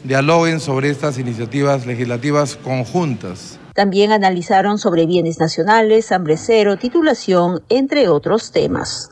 dialoguen 0.05 0.61
sobre 0.61 0.89
estas 0.89 1.17
iniciativas 1.17 1.85
legislativas 1.85 2.55
conjuntas. 2.55 3.59
También 3.75 4.13
analizaron 4.13 4.77
sobre 4.77 5.05
bienes 5.05 5.39
nacionales, 5.39 6.13
hambre 6.13 6.37
cero, 6.37 6.77
titulación, 6.77 7.63
entre 7.67 8.07
otros 8.07 8.53
temas. 8.53 9.09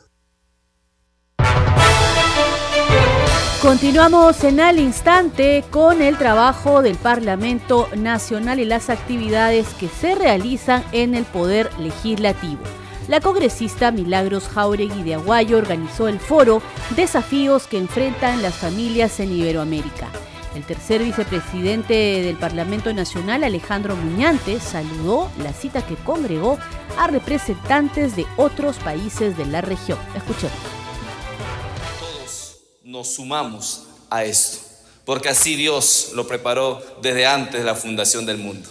Continuamos 3.62 4.44
en 4.44 4.60
al 4.60 4.78
instante 4.78 5.64
con 5.72 6.04
el 6.04 6.16
trabajo 6.16 6.84
del 6.84 6.96
Parlamento 6.96 7.90
Nacional 7.96 8.60
y 8.60 8.66
las 8.66 8.92
actividades 8.92 9.74
que 9.74 9.88
se 9.88 10.14
realizan 10.14 10.84
en 10.92 11.16
el 11.16 11.26
Poder 11.26 11.72
Legislativo. 11.80 12.62
La 13.08 13.20
congresista 13.20 13.90
Milagros 13.90 14.48
Jauregui 14.48 15.02
de 15.02 15.16
Aguayo 15.16 15.58
organizó 15.58 16.08
el 16.08 16.20
foro 16.20 16.62
Desafíos 16.96 17.66
que 17.66 17.80
enfrentan 17.80 18.44
las 18.44 18.54
familias 18.54 19.20
en 19.20 19.32
Iberoamérica. 19.32 20.08
El 20.54 20.64
tercer 20.64 21.02
vicepresidente 21.02 22.22
del 22.22 22.36
Parlamento 22.36 22.94
Nacional, 22.94 23.44
Alejandro 23.44 23.96
Muñante, 23.96 24.60
saludó 24.60 25.32
la 25.42 25.52
cita 25.52 25.84
que 25.84 25.96
congregó 25.96 26.60
a 27.00 27.08
representantes 27.08 28.16
de 28.16 28.28
otros 28.38 28.78
países 28.78 29.36
de 29.36 29.48
la 29.48 29.62
región. 29.62 29.98
Escuchemos 30.16 30.77
nos 32.98 33.14
sumamos 33.14 33.84
a 34.10 34.26
esto, 34.26 34.58
porque 35.06 35.30
así 35.30 35.56
Dios 35.56 36.10
lo 36.14 36.28
preparó 36.28 36.82
desde 37.00 37.28
antes 37.28 37.60
de 37.60 37.64
la 37.64 37.76
fundación 37.76 38.26
del 38.26 38.38
mundo. 38.38 38.68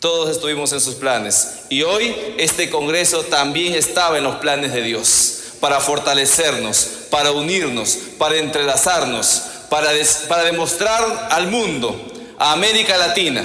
Todos 0.00 0.28
estuvimos 0.28 0.74
en 0.74 0.82
sus 0.82 0.96
planes 0.96 1.62
y 1.70 1.80
hoy 1.80 2.14
este 2.36 2.68
Congreso 2.68 3.22
también 3.22 3.74
estaba 3.74 4.18
en 4.18 4.24
los 4.24 4.36
planes 4.36 4.74
de 4.74 4.82
Dios 4.82 5.54
para 5.60 5.80
fortalecernos, 5.80 6.88
para 7.08 7.30
unirnos, 7.32 7.96
para 8.18 8.36
entrelazarnos, 8.36 9.44
para, 9.70 9.92
para 10.28 10.44
demostrar 10.44 11.28
al 11.30 11.48
mundo, 11.48 11.98
a 12.36 12.52
América 12.52 12.98
Latina, 12.98 13.42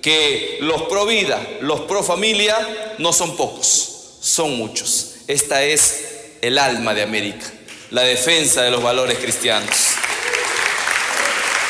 que 0.00 0.58
los 0.60 0.82
pro 0.82 1.04
vida, 1.04 1.44
los 1.62 1.80
pro 1.80 2.04
familia 2.04 2.94
no 2.98 3.12
son 3.12 3.36
pocos, 3.36 4.18
son 4.20 4.56
muchos. 4.56 5.14
Esta 5.26 5.64
es 5.64 6.04
el 6.42 6.58
alma 6.58 6.94
de 6.94 7.02
América 7.02 7.52
la 7.94 8.02
defensa 8.02 8.62
de 8.62 8.72
los 8.72 8.82
valores 8.82 9.18
cristianos. 9.18 9.70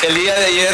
El 0.01 0.15
día 0.15 0.33
de 0.33 0.45
ayer 0.47 0.73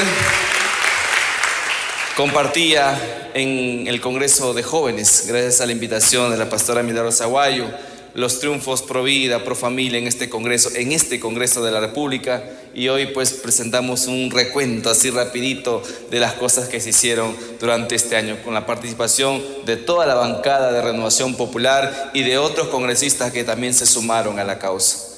compartía 2.16 3.30
en 3.34 3.86
el 3.86 4.00
Congreso 4.00 4.54
de 4.54 4.64
Jóvenes, 4.64 5.26
gracias 5.28 5.60
a 5.60 5.66
la 5.66 5.74
invitación 5.74 6.32
de 6.32 6.38
la 6.38 6.48
pastora 6.48 6.84
Milagros 6.84 7.20
Aguayo, 7.20 7.66
los 8.14 8.40
triunfos 8.40 8.82
pro 8.82 9.04
vida, 9.04 9.44
pro 9.44 9.54
familia 9.54 10.00
en 10.00 10.08
este 10.08 10.30
Congreso, 10.30 10.70
en 10.74 10.94
este 10.94 11.20
Congreso 11.20 11.62
de 11.62 11.72
la 11.72 11.82
República 11.82 12.42
y 12.74 12.88
hoy 12.88 13.08
pues 13.08 13.34
presentamos 13.34 14.08
un 14.08 14.32
recuento 14.32 14.90
así 14.90 15.10
rapidito 15.10 15.84
de 16.10 16.20
las 16.22 16.32
cosas 16.32 16.70
que 16.70 16.80
se 16.80 16.92
hicieron 16.92 17.36
durante 17.60 17.96
este 17.96 18.16
año 18.16 18.38
con 18.46 18.54
la 18.54 18.66
participación 18.66 19.44
de 19.66 19.76
toda 19.76 20.06
la 20.06 20.16
bancada 20.16 20.72
de 20.72 20.82
Renovación 20.82 21.36
Popular 21.36 22.12
y 22.14 22.24
de 22.24 22.38
otros 22.38 22.70
congresistas 22.70 23.34
que 23.34 23.44
también 23.44 23.74
se 23.74 23.86
sumaron 23.86 24.40
a 24.40 24.46
la 24.46 24.58
causa. 24.58 25.11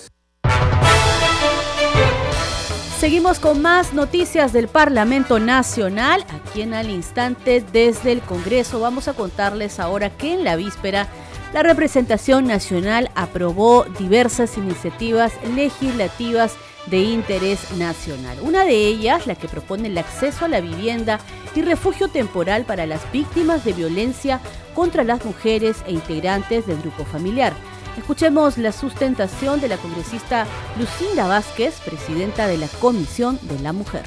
Seguimos 3.03 3.41
con 3.41 3.61
más 3.61 3.93
noticias 3.93 4.53
del 4.53 4.69
Parlamento 4.69 5.37
Nacional. 5.37 6.25
Aquí 6.29 6.61
en 6.61 6.73
al 6.73 6.89
instante 6.89 7.61
desde 7.73 8.13
el 8.13 8.21
Congreso 8.21 8.79
vamos 8.79 9.09
a 9.09 9.13
contarles 9.13 9.81
ahora 9.81 10.09
que 10.09 10.31
en 10.31 10.45
la 10.45 10.55
víspera 10.55 11.09
la 11.51 11.63
representación 11.63 12.47
nacional 12.47 13.11
aprobó 13.13 13.83
diversas 13.99 14.57
iniciativas 14.57 15.33
legislativas 15.53 16.55
de 16.85 16.99
interés 16.99 17.73
nacional. 17.73 18.37
Una 18.41 18.63
de 18.63 18.87
ellas, 18.87 19.27
la 19.27 19.35
que 19.35 19.49
propone 19.49 19.89
el 19.89 19.97
acceso 19.97 20.45
a 20.45 20.47
la 20.47 20.61
vivienda 20.61 21.19
y 21.55 21.61
refugio 21.61 22.07
temporal 22.07 22.63
para 22.63 22.85
las 22.85 23.01
víctimas 23.11 23.65
de 23.65 23.73
violencia 23.73 24.39
contra 24.73 25.03
las 25.03 25.25
mujeres 25.25 25.83
e 25.85 25.91
integrantes 25.91 26.65
del 26.67 26.79
grupo 26.79 27.03
familiar. 27.03 27.51
Escuchemos 27.97 28.57
la 28.57 28.71
sustentación 28.71 29.61
de 29.61 29.67
la 29.67 29.77
congresista 29.77 30.47
Lucinda 30.79 31.27
Vázquez, 31.27 31.79
presidenta 31.85 32.47
de 32.47 32.57
la 32.57 32.67
Comisión 32.67 33.39
de 33.43 33.59
la 33.59 33.71
Mujer. 33.71 34.01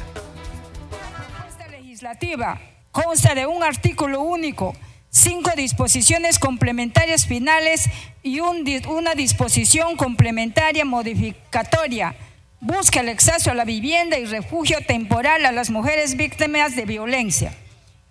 Esta 1.48 1.68
legislativa 1.68 2.60
consta 2.90 3.36
de 3.36 3.46
un 3.46 3.62
artículo 3.62 4.22
único, 4.22 4.74
cinco 5.08 5.50
disposiciones 5.56 6.40
complementarias 6.40 7.26
finales 7.26 7.88
y 8.24 8.40
una 8.40 9.14
disposición 9.14 9.96
complementaria 9.96 10.84
modificatoria. 10.84 12.16
Busca 12.60 13.00
el 13.00 13.08
acceso 13.08 13.52
a 13.52 13.54
la 13.54 13.64
vivienda 13.64 14.18
y 14.18 14.24
refugio 14.24 14.78
temporal 14.84 15.46
a 15.46 15.52
las 15.52 15.70
mujeres 15.70 16.16
víctimas 16.16 16.74
de 16.74 16.86
violencia. 16.86 17.54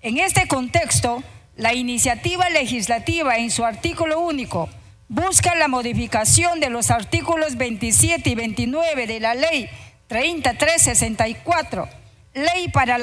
En 0.01 0.19
este 0.19 0.47
contexto, 0.47 1.21
la 1.57 1.73
iniciativa 1.73 2.49
legislativa 2.49 3.37
en 3.37 3.51
su 3.51 3.65
artículo 3.65 4.21
único 4.21 4.69
busca 5.07 5.55
la 5.55 5.67
modificación 5.67 6.59
de 6.59 6.69
los 6.69 6.91
artículos 6.91 7.57
27 7.57 8.29
y 8.29 8.35
29 8.35 9.07
de 9.07 9.19
la 9.19 9.35
ley 9.35 9.69
3364, 10.07 11.87
ley 12.33 12.67
para, 12.69 12.97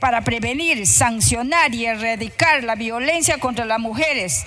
para 0.00 0.22
prevenir, 0.22 0.86
sancionar 0.86 1.74
y 1.74 1.86
erradicar 1.86 2.64
la 2.64 2.74
violencia 2.74 3.38
contra 3.38 3.64
las 3.64 3.80
mujeres 3.80 4.44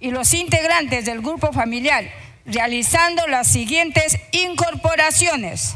y 0.00 0.10
los 0.10 0.32
integrantes 0.34 1.04
del 1.04 1.20
grupo 1.20 1.52
familiar, 1.52 2.04
realizando 2.46 3.26
las 3.26 3.48
siguientes 3.48 4.18
incorporaciones. 4.32 5.74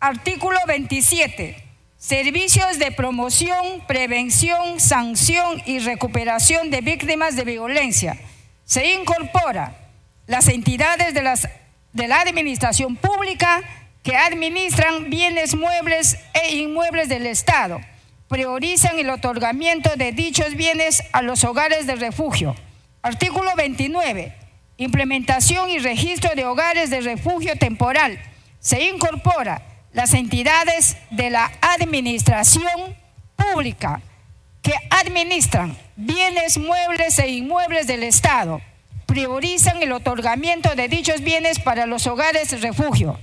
Artículo 0.00 0.58
27. 0.66 1.64
Servicios 1.96 2.78
de 2.78 2.92
promoción, 2.92 3.82
prevención, 3.88 4.78
sanción 4.78 5.60
y 5.66 5.80
recuperación 5.80 6.70
de 6.70 6.80
víctimas 6.80 7.34
de 7.34 7.44
violencia. 7.44 8.16
Se 8.64 8.92
incorpora 8.92 9.87
las 10.28 10.46
entidades 10.48 11.14
de, 11.14 12.06
la 12.06 12.20
administración 12.20 12.96
pública 12.96 13.62
que 14.02 14.14
administran 14.14 15.08
bienes 15.08 15.56
muebles 15.56 16.18
e 16.34 16.54
inmuebles 16.56 17.08
del 17.08 17.26
Estado. 17.26 17.80
Priorizan 18.28 18.98
el 18.98 19.08
otorgamiento 19.08 19.96
de 19.96 20.12
dichos 20.12 20.54
bienes 20.54 21.02
a 21.12 21.22
los 21.22 21.44
hogares 21.44 21.86
de 21.86 21.96
refugio. 21.96 22.54
Artículo 23.00 23.50
29. 23.56 24.34
Implementación 24.76 25.70
y 25.70 25.78
registro 25.78 26.34
de 26.36 26.44
hogares 26.44 26.90
de 26.90 27.00
refugio 27.00 27.56
temporal. 27.56 28.20
Se 28.60 28.84
incorpora 28.84 29.62
las 29.94 30.12
entidades 30.12 30.98
de 31.10 31.30
la 31.30 31.50
administración 31.62 32.94
pública 33.34 34.02
que 34.60 34.74
administran 34.90 35.74
bienes 35.96 36.58
muebles 36.58 37.18
e 37.18 37.28
inmuebles 37.28 37.86
del 37.86 38.02
Estado 38.02 38.60
priorizan 39.08 39.82
el 39.82 39.92
otorgamiento 39.92 40.74
de 40.74 40.86
dichos 40.86 41.22
bienes 41.22 41.58
para 41.58 41.86
los 41.86 42.06
hogares 42.06 42.60
refugio. 42.60 43.18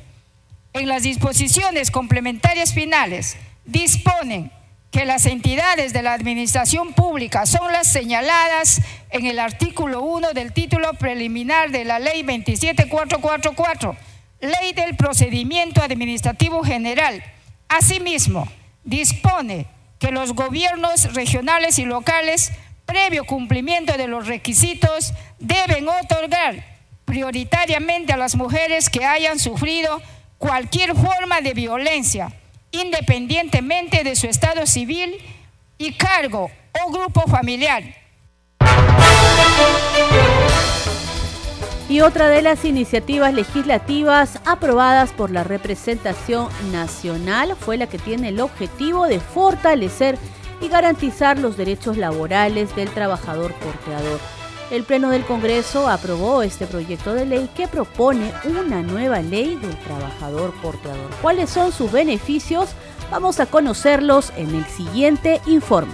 En 0.73 0.87
las 0.87 1.03
disposiciones 1.03 1.91
complementarias 1.91 2.73
finales 2.73 3.37
disponen 3.65 4.51
que 4.89 5.05
las 5.05 5.27
entidades 5.27 5.93
de 5.93 6.01
la 6.01 6.13
administración 6.13 6.93
pública 6.93 7.45
son 7.45 7.71
las 7.71 7.87
señaladas 7.87 8.81
en 9.11 9.27
el 9.27 9.37
artículo 9.37 10.01
1 10.01 10.33
del 10.33 10.53
título 10.53 10.93
preliminar 10.95 11.69
de 11.69 11.85
la 11.85 11.99
Ley 11.99 12.23
27444 12.23 13.95
Ley 14.41 14.73
del 14.73 14.95
Procedimiento 14.95 15.83
Administrativo 15.83 16.63
General. 16.63 17.23
Asimismo, 17.69 18.47
dispone 18.83 19.67
que 19.99 20.11
los 20.11 20.33
gobiernos 20.33 21.13
regionales 21.13 21.77
y 21.77 21.85
locales, 21.85 22.51
previo 22.95 23.25
cumplimiento 23.25 23.97
de 23.97 24.07
los 24.07 24.25
requisitos, 24.25 25.11
deben 25.37 25.85
otorgar 25.89 26.63
prioritariamente 27.03 28.13
a 28.13 28.17
las 28.17 28.37
mujeres 28.37 28.89
que 28.89 29.03
hayan 29.03 29.37
sufrido 29.37 30.01
cualquier 30.37 30.95
forma 30.95 31.41
de 31.41 31.53
violencia, 31.53 32.31
independientemente 32.71 34.05
de 34.05 34.15
su 34.15 34.27
estado 34.27 34.65
civil 34.65 35.17
y 35.77 35.91
cargo 35.91 36.49
o 36.71 36.89
grupo 36.89 37.23
familiar. 37.27 37.83
Y 41.89 41.99
otra 41.99 42.29
de 42.29 42.41
las 42.41 42.63
iniciativas 42.63 43.33
legislativas 43.33 44.39
aprobadas 44.45 45.11
por 45.11 45.31
la 45.31 45.43
representación 45.43 46.47
nacional 46.71 47.57
fue 47.59 47.75
la 47.75 47.87
que 47.87 47.97
tiene 47.97 48.29
el 48.29 48.39
objetivo 48.39 49.05
de 49.05 49.19
fortalecer 49.19 50.17
y 50.61 50.67
garantizar 50.67 51.39
los 51.39 51.57
derechos 51.57 51.97
laborales 51.97 52.75
del 52.75 52.89
trabajador 52.89 53.53
porteador. 53.53 54.19
El 54.71 54.83
Pleno 54.83 55.11
del 55.11 55.23
Congreso 55.25 55.87
aprobó 55.87 56.41
este 56.41 56.65
proyecto 56.65 57.13
de 57.13 57.25
ley 57.25 57.49
que 57.55 57.67
propone 57.67 58.33
una 58.45 58.81
nueva 58.81 59.21
ley 59.21 59.55
del 59.55 59.77
trabajador 59.77 60.53
porteador. 60.61 61.11
¿Cuáles 61.21 61.51
son 61.51 61.71
sus 61.71 61.91
beneficios? 61.91 62.71
Vamos 63.11 63.39
a 63.39 63.45
conocerlos 63.45 64.33
en 64.35 64.55
el 64.55 64.65
siguiente 64.65 65.39
informe. 65.45 65.93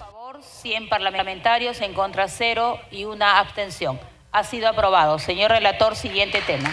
A 0.00 0.04
favor, 0.04 0.40
100 0.40 0.88
parlamentarios, 0.88 1.80
en 1.80 1.94
contra 1.94 2.28
0 2.28 2.78
y 2.92 3.04
una 3.04 3.40
abstención. 3.40 3.98
Ha 4.30 4.44
sido 4.44 4.68
aprobado. 4.68 5.18
Señor 5.18 5.50
relator, 5.50 5.96
siguiente 5.96 6.42
tema. 6.46 6.72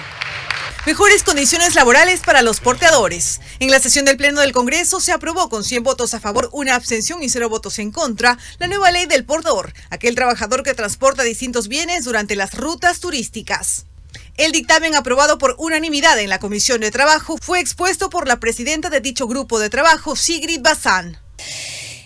Mejores 0.88 1.22
condiciones 1.22 1.76
laborales 1.76 2.22
para 2.22 2.42
los 2.42 2.60
porteadores. 2.60 3.40
En 3.60 3.70
la 3.70 3.80
sesión 3.80 4.04
del 4.04 4.18
Pleno 4.18 4.42
del 4.42 4.52
Congreso 4.52 5.00
se 5.00 5.12
aprobó 5.12 5.48
con 5.48 5.64
100 5.64 5.84
votos 5.84 6.16
a 6.16 6.20
favor, 6.20 6.50
una 6.54 6.74
abstención 6.74 7.22
y 7.22 7.30
cero 7.30 7.50
votos 7.50 7.78
en 7.78 7.92
contra 7.92 8.40
la 8.58 8.66
nueva 8.66 8.90
ley 8.90 9.06
del 9.06 9.24
portador, 9.24 9.74
aquel 9.92 10.16
trabajador 10.16 10.64
que 10.64 10.74
transporta 10.74 11.22
distintos 11.22 11.68
bienes 11.68 12.04
durante 12.06 12.36
las 12.36 12.56
rutas 12.56 13.00
turísticas. 13.00 13.86
El 14.38 14.52
dictamen 14.54 14.96
aprobado 14.96 15.38
por 15.38 15.56
unanimidad 15.60 16.18
en 16.20 16.30
la 16.30 16.40
Comisión 16.40 16.82
de 16.82 16.90
Trabajo 16.90 17.38
fue 17.40 17.60
expuesto 17.60 18.10
por 18.10 18.28
la 18.28 18.40
presidenta 18.40 18.90
de 18.90 19.02
dicho 19.02 19.28
grupo 19.28 19.60
de 19.60 19.70
trabajo, 19.70 20.16
Sigrid 20.16 20.62
Bazán. 20.62 21.22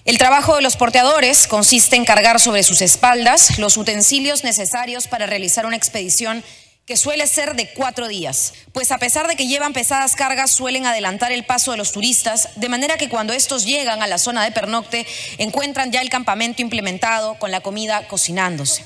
El 0.03 0.17
trabajo 0.17 0.57
de 0.57 0.61
los 0.61 0.75
porteadores 0.75 1.47
consiste 1.47 1.95
en 1.95 2.03
cargar 2.03 2.41
sobre 2.41 2.61
sus 2.61 2.81
espaldas 2.81 3.57
los 3.57 3.77
utensilios 3.77 4.43
necesarios 4.43 5.07
para 5.07 5.27
realizar 5.27 5.65
una 5.65 5.77
expedición 5.77 6.43
que 6.85 6.97
suele 6.97 7.25
ser 7.25 7.55
de 7.55 7.73
cuatro 7.73 8.07
días, 8.07 8.53
pues 8.71 8.91
a 8.91 8.99
pesar 8.99 9.27
de 9.27 9.35
que 9.35 9.47
llevan 9.47 9.73
pesadas 9.73 10.15
cargas 10.15 10.51
suelen 10.51 10.85
adelantar 10.85 11.31
el 11.31 11.45
paso 11.45 11.71
de 11.71 11.77
los 11.77 11.91
turistas, 11.91 12.49
de 12.57 12.69
manera 12.69 12.97
que 12.97 13.09
cuando 13.09 13.33
estos 13.33 13.65
llegan 13.65 14.03
a 14.03 14.07
la 14.07 14.19
zona 14.19 14.43
de 14.43 14.51
pernocte 14.51 15.07
encuentran 15.39 15.91
ya 15.91 16.01
el 16.01 16.09
campamento 16.09 16.61
implementado 16.61 17.39
con 17.39 17.49
la 17.49 17.61
comida 17.61 18.07
cocinándose. 18.07 18.85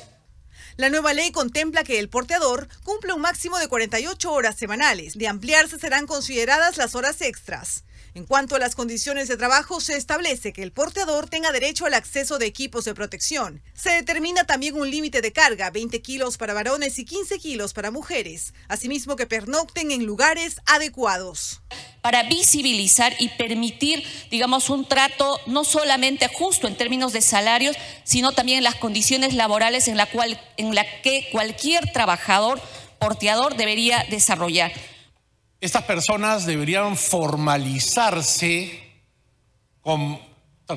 La 0.77 0.89
nueva 0.89 1.13
ley 1.13 1.33
contempla 1.33 1.83
que 1.83 1.99
el 1.99 2.07
porteador 2.07 2.69
cumple 2.83 3.11
un 3.11 3.19
máximo 3.19 3.57
de 3.57 3.67
48 3.67 4.31
horas 4.31 4.55
semanales. 4.55 5.17
De 5.17 5.27
ampliarse 5.27 5.77
serán 5.77 6.07
consideradas 6.07 6.77
las 6.77 6.95
horas 6.95 7.19
extras. 7.19 7.83
En 8.15 8.25
cuanto 8.25 8.55
a 8.55 8.59
las 8.59 8.75
condiciones 8.75 9.27
de 9.27 9.37
trabajo, 9.37 9.79
se 9.79 9.95
establece 9.95 10.51
que 10.51 10.63
el 10.63 10.71
porteador 10.71 11.29
tenga 11.29 11.51
derecho 11.51 11.85
al 11.85 11.93
acceso 11.93 12.39
de 12.39 12.47
equipos 12.47 12.85
de 12.85 12.95
protección. 12.95 13.61
Se 13.75 13.91
determina 13.91 14.45
también 14.45 14.75
un 14.75 14.89
límite 14.89 15.21
de 15.21 15.31
carga, 15.31 15.69
20 15.69 16.01
kilos 16.01 16.37
para 16.37 16.53
varones 16.53 16.97
y 16.97 17.05
15 17.05 17.37
kilos 17.37 17.73
para 17.73 17.91
mujeres, 17.91 18.53
asimismo 18.67 19.15
que 19.15 19.27
pernocten 19.27 19.91
en 19.91 20.05
lugares 20.05 20.57
adecuados. 20.65 21.61
Para 22.01 22.23
visibilizar 22.23 23.13
y 23.19 23.29
permitir, 23.29 24.03
digamos, 24.31 24.69
un 24.69 24.87
trato 24.87 25.39
no 25.45 25.63
solamente 25.63 26.27
justo 26.27 26.67
en 26.67 26.77
términos 26.77 27.13
de 27.13 27.21
salarios, 27.21 27.75
sino 28.03 28.31
también 28.31 28.59
en 28.59 28.63
las 28.63 28.75
condiciones 28.75 29.33
laborales 29.35 29.87
en 29.87 29.97
la, 29.97 30.07
cual, 30.07 30.41
en 30.57 30.73
la 30.73 30.85
que 31.01 31.27
cualquier 31.31 31.91
trabajador 31.91 32.59
porteador 32.99 33.55
debería 33.55 34.05
desarrollar. 34.09 34.71
Estas 35.61 35.83
personas 35.83 36.45
deberían 36.45 36.95
formalizarse 36.95 38.79
con, 39.81 40.17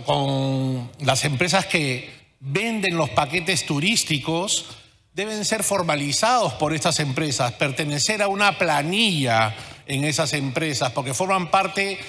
con, 0.04 0.90
las 0.98 1.24
empresas 1.24 1.66
que 1.66 2.10
venden 2.40 2.96
los 2.96 3.10
paquetes 3.10 3.64
turísticos, 3.64 4.66
deben 5.14 5.44
ser 5.44 5.62
formalizados 5.62 6.54
por 6.54 6.74
estas 6.74 6.98
empresas, 6.98 7.52
pertenecer 7.52 8.22
a 8.22 8.28
una 8.28 8.58
planilla 8.58 9.54
en 9.86 10.02
esas 10.02 10.32
empresas, 10.32 10.90
porque 10.90 11.14
forman 11.14 11.48
parte 11.52 12.00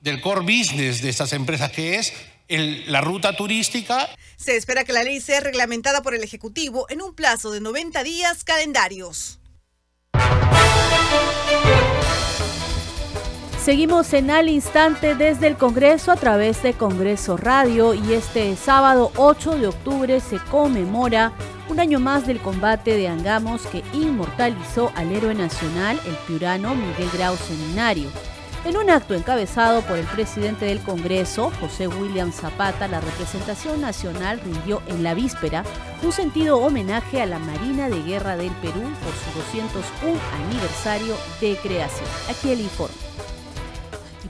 del 0.00 0.20
core 0.20 0.40
business 0.40 1.02
de 1.02 1.10
estas 1.10 1.32
empresas, 1.32 1.70
que 1.70 1.94
es 1.94 2.12
la 2.48 3.02
ruta 3.02 3.36
turística. 3.36 4.08
Se 4.36 4.56
espera 4.56 4.82
que 4.82 4.92
la 4.92 5.04
ley 5.04 5.20
sea 5.20 5.38
reglamentada 5.38 6.02
por 6.02 6.12
el 6.12 6.24
Ejecutivo 6.24 6.86
en 6.88 7.02
un 7.02 7.14
plazo 7.14 7.52
de 7.52 7.60
90 7.60 8.02
días 8.02 8.42
calendarios. 8.42 9.38
Seguimos 13.66 14.12
en 14.12 14.30
al 14.30 14.48
instante 14.48 15.16
desde 15.16 15.48
el 15.48 15.56
Congreso 15.56 16.12
a 16.12 16.16
través 16.16 16.62
de 16.62 16.74
Congreso 16.74 17.36
Radio 17.36 17.94
y 17.94 18.12
este 18.12 18.54
sábado 18.54 19.10
8 19.16 19.58
de 19.58 19.66
octubre 19.66 20.20
se 20.20 20.38
conmemora 20.38 21.32
un 21.68 21.80
año 21.80 21.98
más 21.98 22.28
del 22.28 22.38
combate 22.38 22.96
de 22.96 23.08
Angamos 23.08 23.66
que 23.66 23.82
inmortalizó 23.92 24.92
al 24.94 25.10
héroe 25.10 25.34
nacional, 25.34 25.98
el 26.06 26.14
piurano 26.28 26.76
Miguel 26.76 27.10
Grau 27.12 27.36
Seminario. 27.36 28.08
En 28.64 28.76
un 28.76 28.88
acto 28.88 29.14
encabezado 29.14 29.80
por 29.82 29.98
el 29.98 30.06
presidente 30.06 30.66
del 30.66 30.78
Congreso, 30.78 31.50
José 31.60 31.88
William 31.88 32.30
Zapata, 32.30 32.86
la 32.86 33.00
representación 33.00 33.80
nacional 33.80 34.40
rindió 34.44 34.80
en 34.86 35.02
la 35.02 35.14
víspera 35.14 35.64
un 36.04 36.12
sentido 36.12 36.58
homenaje 36.58 37.20
a 37.20 37.26
la 37.26 37.40
Marina 37.40 37.88
de 37.88 38.00
Guerra 38.04 38.36
del 38.36 38.52
Perú 38.62 38.82
por 39.02 39.12
su 39.12 39.58
201 39.58 40.20
aniversario 40.46 41.16
de 41.40 41.56
creación. 41.56 42.08
Aquí 42.30 42.52
el 42.52 42.60
informe 42.60 43.15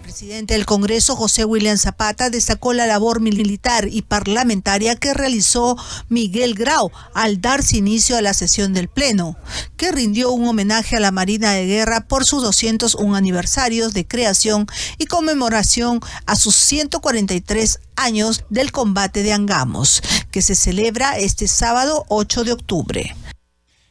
presidente 0.06 0.54
del 0.54 0.66
Congreso, 0.66 1.16
José 1.16 1.44
William 1.44 1.76
Zapata, 1.76 2.30
destacó 2.30 2.72
la 2.72 2.86
labor 2.86 3.20
militar 3.20 3.88
y 3.90 4.02
parlamentaria 4.02 4.94
que 4.94 5.12
realizó 5.12 5.76
Miguel 6.08 6.54
Grau 6.54 6.92
al 7.12 7.40
darse 7.40 7.78
inicio 7.78 8.16
a 8.16 8.22
la 8.22 8.32
sesión 8.32 8.72
del 8.72 8.86
Pleno, 8.86 9.36
que 9.76 9.90
rindió 9.90 10.30
un 10.30 10.46
homenaje 10.46 10.94
a 10.94 11.00
la 11.00 11.10
Marina 11.10 11.50
de 11.50 11.66
Guerra 11.66 12.02
por 12.06 12.24
sus 12.24 12.40
201 12.44 13.16
aniversarios 13.16 13.94
de 13.94 14.06
creación 14.06 14.68
y 14.96 15.06
conmemoración 15.06 15.98
a 16.24 16.36
sus 16.36 16.54
143 16.54 17.80
años 17.96 18.44
del 18.48 18.70
combate 18.70 19.24
de 19.24 19.32
Angamos, 19.32 20.02
que 20.30 20.40
se 20.40 20.54
celebra 20.54 21.18
este 21.18 21.48
sábado 21.48 22.04
8 22.06 22.44
de 22.44 22.52
octubre. 22.52 23.16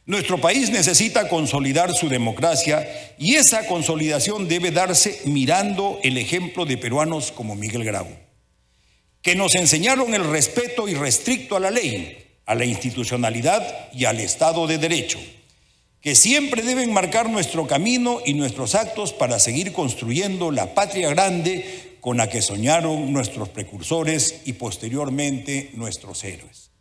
Nuestro 0.06 0.40
país 0.40 0.70
necesita 0.70 1.28
consolidar 1.28 1.92
su 1.96 2.08
democracia 2.08 3.14
y 3.18 3.34
esa 3.34 3.66
consolidación 3.66 4.46
debe 4.46 4.70
darse 4.70 5.20
mirando 5.24 5.98
el 6.04 6.16
ejemplo 6.16 6.64
de 6.64 6.78
peruanos 6.78 7.32
como 7.32 7.56
Miguel 7.56 7.82
Grau, 7.82 8.06
que 9.20 9.34
nos 9.34 9.56
enseñaron 9.56 10.14
el 10.14 10.22
respeto 10.30 10.86
irrestricto 10.86 11.56
a 11.56 11.60
la 11.60 11.72
ley, 11.72 12.24
a 12.46 12.54
la 12.54 12.64
institucionalidad 12.64 13.92
y 13.92 14.04
al 14.04 14.20
Estado 14.20 14.68
de 14.68 14.78
Derecho, 14.78 15.18
que 16.00 16.14
siempre 16.14 16.62
deben 16.62 16.92
marcar 16.92 17.28
nuestro 17.28 17.66
camino 17.66 18.20
y 18.24 18.34
nuestros 18.34 18.76
actos 18.76 19.12
para 19.12 19.40
seguir 19.40 19.72
construyendo 19.72 20.52
la 20.52 20.72
patria 20.72 21.10
grande 21.10 21.96
con 22.00 22.18
la 22.18 22.28
que 22.28 22.42
soñaron 22.42 23.12
nuestros 23.12 23.48
precursores 23.48 24.42
y 24.44 24.52
posteriormente 24.52 25.70
nuestros 25.74 26.22
héroes. 26.22 26.75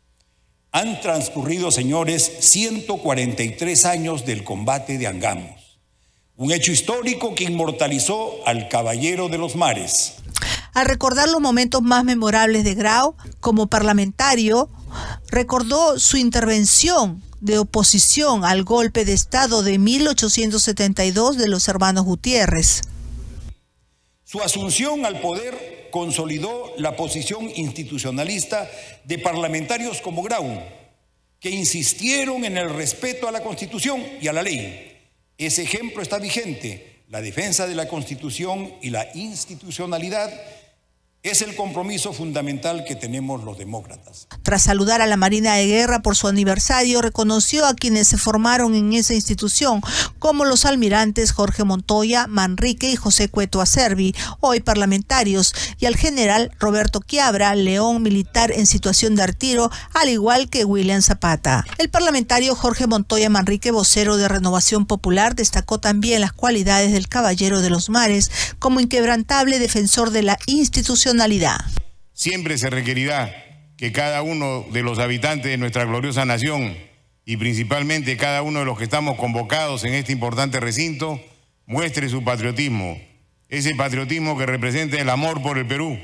Han 0.76 1.00
transcurrido, 1.00 1.72
señores, 1.72 2.30
143 2.42 3.86
años 3.86 4.26
del 4.26 4.44
combate 4.44 4.98
de 4.98 5.08
Angamos, 5.08 5.80
un 6.36 6.52
hecho 6.52 6.74
histórico 6.74 7.34
que 7.34 7.46
inmortalizó 7.46 8.46
al 8.46 8.68
Caballero 8.68 9.30
de 9.30 9.38
los 9.38 9.56
Mares. 9.56 10.16
Al 10.74 10.86
recordar 10.86 11.30
los 11.30 11.40
momentos 11.40 11.82
más 11.82 12.04
memorables 12.04 12.66
de 12.66 12.76
Grau 12.76 13.16
como 13.40 13.68
parlamentario, 13.68 14.68
recordó 15.30 15.98
su 15.98 16.18
intervención 16.18 17.24
de 17.40 17.58
oposición 17.58 18.44
al 18.44 18.66
golpe 18.66 19.06
de 19.06 19.14
Estado 19.14 19.64
de 19.64 19.80
1872 19.80 21.38
de 21.38 21.48
los 21.48 21.70
hermanos 21.70 22.04
Gutiérrez. 22.04 22.82
Su 24.36 24.42
asunción 24.42 25.06
al 25.06 25.22
poder 25.22 25.88
consolidó 25.92 26.74
la 26.78 26.98
posición 26.98 27.50
institucionalista 27.56 28.70
de 29.06 29.18
parlamentarios 29.18 30.02
como 30.02 30.24
Grau, 30.24 30.62
que 31.40 31.52
insistieron 31.52 32.44
en 32.44 32.58
el 32.58 32.70
respeto 32.70 33.30
a 33.30 33.32
la 33.32 33.42
Constitución 33.42 34.04
y 34.20 34.28
a 34.28 34.34
la 34.34 34.44
ley. 34.44 35.08
Ese 35.38 35.64
ejemplo 35.64 36.02
está 36.02 36.20
vigente. 36.20 37.04
La 37.08 37.22
defensa 37.22 37.66
de 37.66 37.76
la 37.76 37.88
Constitución 37.88 38.74
y 38.82 38.90
la 38.90 39.10
institucionalidad 39.16 40.30
es 41.26 41.42
el 41.42 41.56
compromiso 41.56 42.14
fundamental 42.14 42.84
que 42.88 42.96
tenemos 42.96 43.44
los 43.44 43.58
demócratas. 43.58 44.28
Tras 44.44 44.62
saludar 44.62 45.02
a 45.02 45.08
la 45.08 45.18
Marina 45.18 45.56
de 45.56 45.66
Guerra 45.66 46.04
por 46.04 46.16
su 46.16 46.28
aniversario, 46.28 47.02
reconoció 47.02 47.66
a 47.66 47.74
quienes 47.74 48.08
se 48.08 48.20
formaron 48.20 48.76
en 48.76 48.94
esa 48.94 49.16
institución, 49.16 49.82
como 50.20 50.46
los 50.46 50.66
almirantes 50.66 51.32
Jorge 51.32 51.64
Montoya, 51.64 52.28
Manrique 52.28 52.92
y 52.92 52.96
José 52.96 53.28
Cueto 53.28 53.60
Acervi, 53.60 54.14
hoy 54.40 54.60
parlamentarios, 54.60 55.56
y 55.80 55.88
al 55.88 55.96
general 55.96 56.52
Roberto 56.60 57.02
Quiabra, 57.02 57.56
león 57.56 58.04
militar 58.04 58.52
en 58.52 58.68
situación 58.68 59.16
de 59.16 59.26
retiro, 59.26 59.72
al 59.96 60.10
igual 60.10 60.48
que 60.48 60.64
William 60.64 61.02
Zapata. 61.02 61.66
El 61.80 61.90
parlamentario 61.90 62.56
Jorge 62.56 62.86
Montoya 62.86 63.32
Manrique, 63.32 63.72
vocero 63.72 64.18
de 64.18 64.28
Renovación 64.28 64.86
Popular, 64.86 65.36
destacó 65.36 65.80
también 65.80 66.22
las 66.22 66.34
cualidades 66.34 66.92
del 66.92 67.08
Caballero 67.08 67.62
de 67.62 67.72
los 67.72 67.90
Mares 67.90 68.30
como 68.60 68.80
inquebrantable 68.80 69.58
defensor 69.58 70.12
de 70.12 70.22
la 70.22 70.38
institución 70.46 71.15
Siempre 72.14 72.58
se 72.58 72.70
requerirá 72.70 73.34
que 73.78 73.92
cada 73.92 74.22
uno 74.22 74.66
de 74.72 74.84
los 74.84 75.00
habitantes 75.00 75.52
de 75.52 75.58
nuestra 75.58 75.86
gloriosa 75.86 76.26
nación 76.26 76.78
y 77.26 77.38
principalmente 77.38 78.18
cada 78.18 78.42
uno 78.42 78.60
de 78.60 78.66
los 78.66 78.78
que 78.78 78.86
estamos 78.86 79.18
convocados 79.18 79.84
en 79.84 79.94
este 79.94 80.12
importante 80.12 80.60
recinto 80.60 81.20
muestre 81.66 82.10
su 82.10 82.24
patriotismo, 82.24 83.00
ese 83.50 83.76
patriotismo 83.76 84.38
que 84.38 84.46
representa 84.46 85.00
el 85.00 85.10
amor 85.10 85.42
por 85.42 85.58
el 85.58 85.66
Perú, 85.66 86.00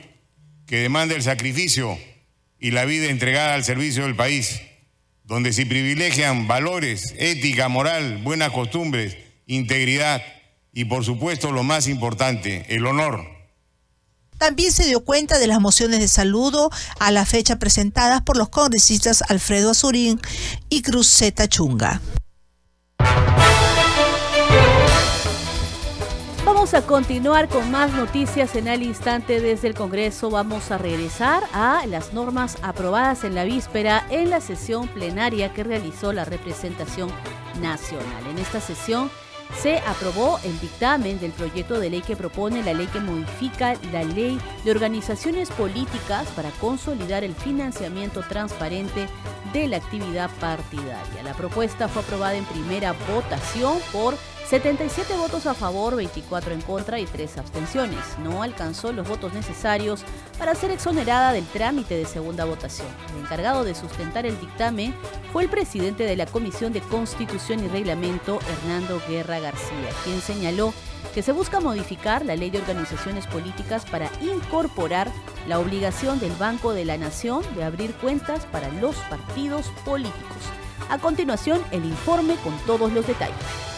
que 0.65 0.78
demanda 0.78 1.15
el 1.15 1.24
sacrificio 1.24 1.97
y 2.60 2.71
la 2.71 2.86
vida 2.86 3.10
entregada 3.10 3.54
al 3.54 3.63
servicio 3.63 4.04
del 4.04 4.15
país, 4.15 4.62
donde 5.24 5.54
se 5.54 5.65
privilegian 5.65 6.47
valores, 6.47 7.15
ética, 7.17 7.69
moral, 7.69 8.19
buenas 8.24 8.52
costumbres, 8.52 9.17
integridad 9.45 10.21
y 10.74 10.86
por 10.86 11.06
supuesto 11.06 11.52
lo 11.52 11.63
más 11.63 11.88
importante, 11.88 12.65
el 12.69 12.86
honor 12.86 13.41
también 14.42 14.72
se 14.72 14.86
dio 14.86 15.06
cuenta 15.06 15.38
de 15.38 15.46
las 15.46 15.62
mociones 15.62 16.00
de 16.00 16.08
saludo 16.08 16.72
a 16.98 17.12
la 17.12 17.26
fecha 17.26 17.60
presentadas 17.60 18.24
por 18.24 18.38
los 18.38 18.50
congresistas 18.50 19.22
Alfredo 19.30 19.70
Azurín 19.70 20.20
y 20.68 20.82
Cruzeta 20.82 21.48
Chunga. 21.48 22.02
Vamos 26.44 26.74
a 26.74 26.82
continuar 26.82 27.50
con 27.50 27.70
más 27.70 27.94
noticias 27.94 28.56
en 28.56 28.68
el 28.68 28.82
instante 28.82 29.40
desde 29.42 29.68
el 29.68 29.76
Congreso. 29.76 30.32
Vamos 30.32 30.72
a 30.72 30.80
regresar 30.80 31.44
a 31.54 31.86
las 31.86 32.12
normas 32.14 32.58
aprobadas 32.64 33.24
en 33.24 33.36
la 33.36 33.44
víspera 33.44 34.08
en 34.10 34.32
la 34.32 34.42
sesión 34.42 34.88
plenaria 34.88 35.54
que 35.54 35.64
realizó 35.64 36.14
la 36.14 36.26
representación 36.26 37.12
nacional. 37.62 38.26
En 38.28 38.40
esta 38.40 38.60
sesión 38.60 39.12
se 39.60 39.80
aprobó 39.80 40.40
el 40.44 40.60
dictamen 40.60 41.20
del 41.20 41.32
proyecto 41.32 41.80
de 41.80 41.90
ley 41.90 42.02
que 42.02 42.16
propone 42.16 42.64
la 42.64 42.74
ley 42.74 42.88
que 42.88 43.00
modifica 43.00 43.76
la 43.92 44.04
ley 44.04 44.40
de 44.64 44.72
organizaciones 44.72 45.50
políticas 45.50 46.28
para 46.30 46.50
consolidar 46.52 47.24
el 47.24 47.36
financiamiento 47.36 48.22
transparente 48.22 49.08
de 49.54 49.68
la 49.68 49.78
actividad 49.78 50.30
partidaria. 50.40 51.24
La 51.24 51.34
propuesta 51.34 51.88
fue 51.88 52.02
aprobada 52.02 52.36
en 52.36 52.46
primera 52.46 52.94
votación 53.14 53.78
por 53.92 54.16
77 54.52 55.16
votos 55.16 55.46
a 55.46 55.54
favor, 55.54 55.96
24 55.96 56.54
en 56.54 56.60
contra 56.60 57.00
y 57.00 57.06
3 57.06 57.38
abstenciones. 57.38 58.00
No 58.22 58.44
alcanzó 58.44 58.92
los 58.92 59.08
votos 59.08 59.32
necesarios 59.32 60.04
para 60.38 60.56
ser 60.56 60.72
exonerada 60.72 61.32
del 61.32 61.46
trámite 61.46 61.96
de 61.96 62.06
segunda 62.06 62.44
votación. 62.44 62.90
El 63.14 63.22
encargado 63.22 63.64
de 63.64 63.76
sustentar 63.76 64.26
el 64.26 64.38
dictamen 64.42 64.94
fue 65.32 65.44
el 65.44 65.50
presidente 65.50 66.04
de 66.04 66.18
la 66.18 66.26
Comisión 66.26 66.74
de 66.74 66.82
Constitución 66.82 67.64
y 67.64 67.70
Reglamento, 67.70 68.40
Hernando 68.50 69.02
Guerra 69.08 69.40
García, 69.40 69.88
quien 70.04 70.20
señaló 70.20 70.74
que 71.14 71.24
se 71.24 71.32
busca 71.32 71.62
modificar 71.62 72.26
la 72.26 72.36
ley 72.36 72.50
de 72.50 72.60
organizaciones 72.60 73.28
políticas 73.28 73.86
para 73.86 74.10
incorporar 74.20 75.10
la 75.48 75.60
obligación 75.60 76.20
del 76.20 76.34
Banco 76.34 76.74
de 76.74 76.84
la 76.84 76.98
Nación 76.98 77.42
de 77.56 77.64
abrir 77.64 77.94
cuentas 77.94 78.46
para 78.48 78.68
los 78.68 78.98
partidos 79.10 79.68
políticos. 79.86 80.44
A 80.90 80.98
continuación, 80.98 81.64
el 81.72 81.86
informe 81.86 82.36
con 82.44 82.58
todos 82.66 82.92
los 82.92 83.08
detalles. 83.08 83.71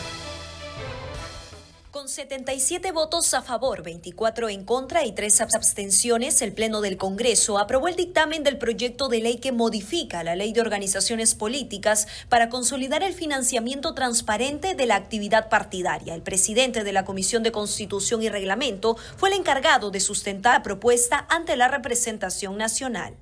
Con 2.13 2.17
77 2.17 2.91
votos 2.91 3.33
a 3.33 3.41
favor, 3.41 3.81
24 3.81 4.47
en 4.49 4.65
contra 4.65 5.03
y 5.03 5.13
3 5.13 5.41
abstenciones, 5.41 6.43
el 6.43 6.53
Pleno 6.53 6.79
del 6.79 6.95
Congreso 6.95 7.57
aprobó 7.57 7.87
el 7.87 7.95
dictamen 7.95 8.43
del 8.43 8.59
proyecto 8.59 9.07
de 9.07 9.19
ley 9.19 9.39
que 9.39 9.51
modifica 9.51 10.23
la 10.23 10.35
Ley 10.35 10.53
de 10.53 10.61
Organizaciones 10.61 11.33
Políticas 11.33 12.07
para 12.29 12.49
consolidar 12.49 13.01
el 13.01 13.15
financiamiento 13.15 13.95
transparente 13.95 14.75
de 14.75 14.85
la 14.85 14.95
actividad 14.95 15.49
partidaria. 15.49 16.13
El 16.13 16.21
presidente 16.21 16.83
de 16.83 16.93
la 16.93 17.03
Comisión 17.03 17.41
de 17.41 17.51
Constitución 17.51 18.21
y 18.21 18.29
Reglamento 18.29 18.95
fue 19.17 19.29
el 19.29 19.35
encargado 19.39 19.89
de 19.89 19.99
sustentar 19.99 20.53
la 20.53 20.61
propuesta 20.61 21.25
ante 21.31 21.57
la 21.57 21.67
representación 21.67 22.57
nacional. 22.59 23.15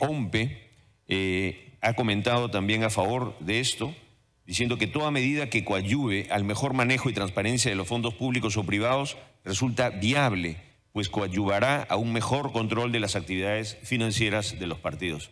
OMPE 0.00 0.70
eh, 1.08 1.76
ha 1.82 1.92
comentado 1.92 2.50
también 2.50 2.82
a 2.82 2.88
favor 2.88 3.38
de 3.40 3.60
esto 3.60 3.94
diciendo 4.46 4.78
que 4.78 4.86
toda 4.86 5.10
medida 5.10 5.50
que 5.50 5.64
coadyuve 5.64 6.28
al 6.30 6.44
mejor 6.44 6.72
manejo 6.72 7.10
y 7.10 7.14
transparencia 7.14 7.70
de 7.70 7.76
los 7.76 7.88
fondos 7.88 8.14
públicos 8.14 8.56
o 8.56 8.64
privados 8.64 9.16
resulta 9.44 9.90
viable, 9.90 10.56
pues 10.92 11.08
coadyuvará 11.08 11.82
a 11.82 11.96
un 11.96 12.12
mejor 12.12 12.52
control 12.52 12.92
de 12.92 13.00
las 13.00 13.16
actividades 13.16 13.76
financieras 13.82 14.58
de 14.58 14.66
los 14.66 14.78
partidos. 14.78 15.30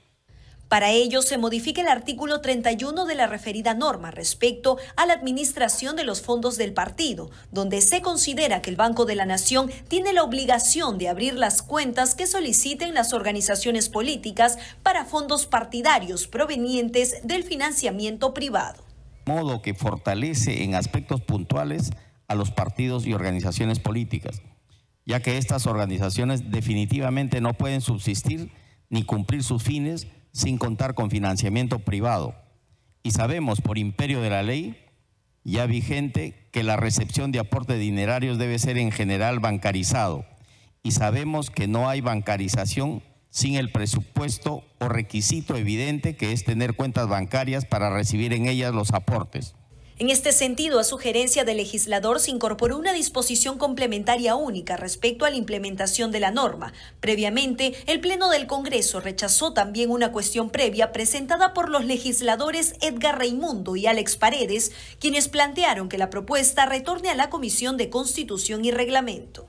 Para 0.69 0.91
ello, 0.91 1.23
se 1.23 1.39
modifica 1.39 1.83
el 1.83 1.89
artículo 1.89 2.41
31 2.41 3.05
de 3.05 3.15
la 3.15 3.27
referida 3.27 3.75
norma 3.75 4.11
respecto 4.11 4.77
a 4.97 5.07
la 5.07 5.13
administración 5.13 5.95
de 5.95 6.05
los 6.05 6.21
fondos 6.21 6.57
del 6.57 6.73
partido, 6.73 7.31
donde 7.53 7.81
se 7.81 8.03
considera 8.03 8.61
que 8.61 8.71
el 8.71 8.77
Banco 8.77 9.05
de 9.05 9.15
la 9.15 9.27
Nación 9.27 9.71
tiene 9.89 10.13
la 10.13 10.25
obligación 10.25 10.99
de 10.99 11.09
abrir 11.09 11.35
las 11.35 11.63
cuentas 11.63 12.15
que 12.15 12.27
soliciten 12.27 12.95
las 12.95 13.13
organizaciones 13.13 13.89
políticas 13.89 14.59
para 14.83 15.05
fondos 15.05 15.47
partidarios 15.47 16.27
provenientes 16.27 17.21
del 17.23 17.45
financiamiento 17.45 18.35
privado 18.35 18.84
modo 19.27 19.63
que 19.63 19.75
fortalece 19.75 20.65
en 20.65 20.75
aspectos 20.75 21.21
puntuales 21.21 21.91
a 22.29 22.35
los 22.35 22.51
partidos 22.51 23.07
y 23.07 23.13
organizaciones 23.13 23.81
políticas, 23.81 24.43
ya 25.05 25.21
que 25.21 25.39
estas 25.39 25.67
organizaciones 25.67 26.51
definitivamente 26.51 27.41
no 27.41 27.55
pueden 27.55 27.81
subsistir 27.81 28.51
ni 28.89 29.05
cumplir 29.05 29.43
sus 29.43 29.63
fines 29.63 30.07
sin 30.33 30.59
contar 30.59 30.95
con 30.95 31.11
financiamiento 31.11 31.81
privado. 31.81 32.35
Y 33.03 33.11
sabemos 33.11 33.61
por 33.61 33.79
imperio 33.79 34.21
de 34.21 34.31
la 34.31 34.43
ley 34.43 34.77
ya 35.45 35.67
vigente 35.67 36.49
que 36.53 36.63
la 36.63 36.77
recepción 36.77 37.31
de 37.31 37.39
aportes 37.39 37.79
dinerarios 37.79 38.39
debe 38.39 38.59
ser 38.59 38.79
en 38.79 38.91
general 38.91 39.41
bancarizado. 39.41 40.25
Y 40.83 40.93
sabemos 40.93 41.51
que 41.51 41.69
no 41.69 41.89
hay 41.89 42.01
bancarización 42.01 43.03
sin 43.35 43.57
el 43.57 43.73
presupuesto 43.73 44.63
o 44.79 44.89
requisito 44.89 45.57
evidente 45.57 46.17
que 46.17 46.31
es 46.31 46.45
tener 46.45 46.75
cuentas 46.75 47.09
bancarias 47.09 47.65
para 47.65 47.93
recibir 47.93 48.33
en 48.33 48.47
ellas 48.47 48.73
los 48.73 48.93
aportes. 48.93 49.57
En 49.99 50.09
este 50.09 50.31
sentido, 50.31 50.79
a 50.79 50.85
sugerencia 50.85 51.45
del 51.45 51.57
legislador, 51.57 52.21
se 52.21 52.31
incorporó 52.31 52.79
una 52.79 52.93
disposición 52.93 53.59
complementaria 53.59 54.37
única 54.37 54.77
respecto 54.77 55.25
a 55.25 55.31
la 55.31 55.37
implementación 55.37 56.13
de 56.13 56.21
la 56.21 56.31
norma. 56.31 56.73
Previamente, 57.01 57.75
el 57.87 58.01
Pleno 58.01 58.31
del 58.31 58.47
Congreso 58.47 59.01
rechazó 59.01 59.53
también 59.53 59.91
una 59.91 60.13
cuestión 60.13 60.51
previa 60.51 60.93
presentada 60.93 61.55
por 61.55 61.71
los 61.71 61.85
legisladores 61.85 62.75
Edgar 62.83 63.19
Raimundo 63.19 63.75
y 63.75 63.87
Alex 63.87 64.17
Paredes, 64.17 64.71
quienes 65.01 65.29
plantearon 65.29 65.89
que 65.89 65.99
la 65.99 66.11
propuesta 66.11 66.67
retorne 66.67 67.11
a 67.11 67.17
la 67.17 67.31
Comisión 67.31 67.77
de 67.77 67.91
Constitución 67.91 68.65
y 68.65 68.71
Reglamento. 68.71 69.49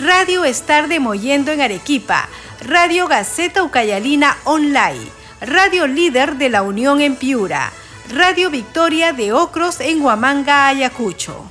Radio 0.00 0.44
Estar 0.44 0.86
de 0.86 1.00
Moyendo 1.00 1.50
en 1.50 1.60
Arequipa, 1.60 2.28
Radio 2.64 3.08
Gaceta 3.08 3.64
Ucayalina 3.64 4.36
Online, 4.44 5.08
Radio 5.40 5.88
Líder 5.88 6.36
de 6.36 6.50
la 6.50 6.62
Unión 6.62 7.00
en 7.00 7.16
Piura, 7.16 7.72
Radio 8.08 8.48
Victoria 8.48 9.12
de 9.12 9.32
Ocros 9.32 9.80
en 9.80 10.00
Huamanga, 10.00 10.68
Ayacucho. 10.68 11.44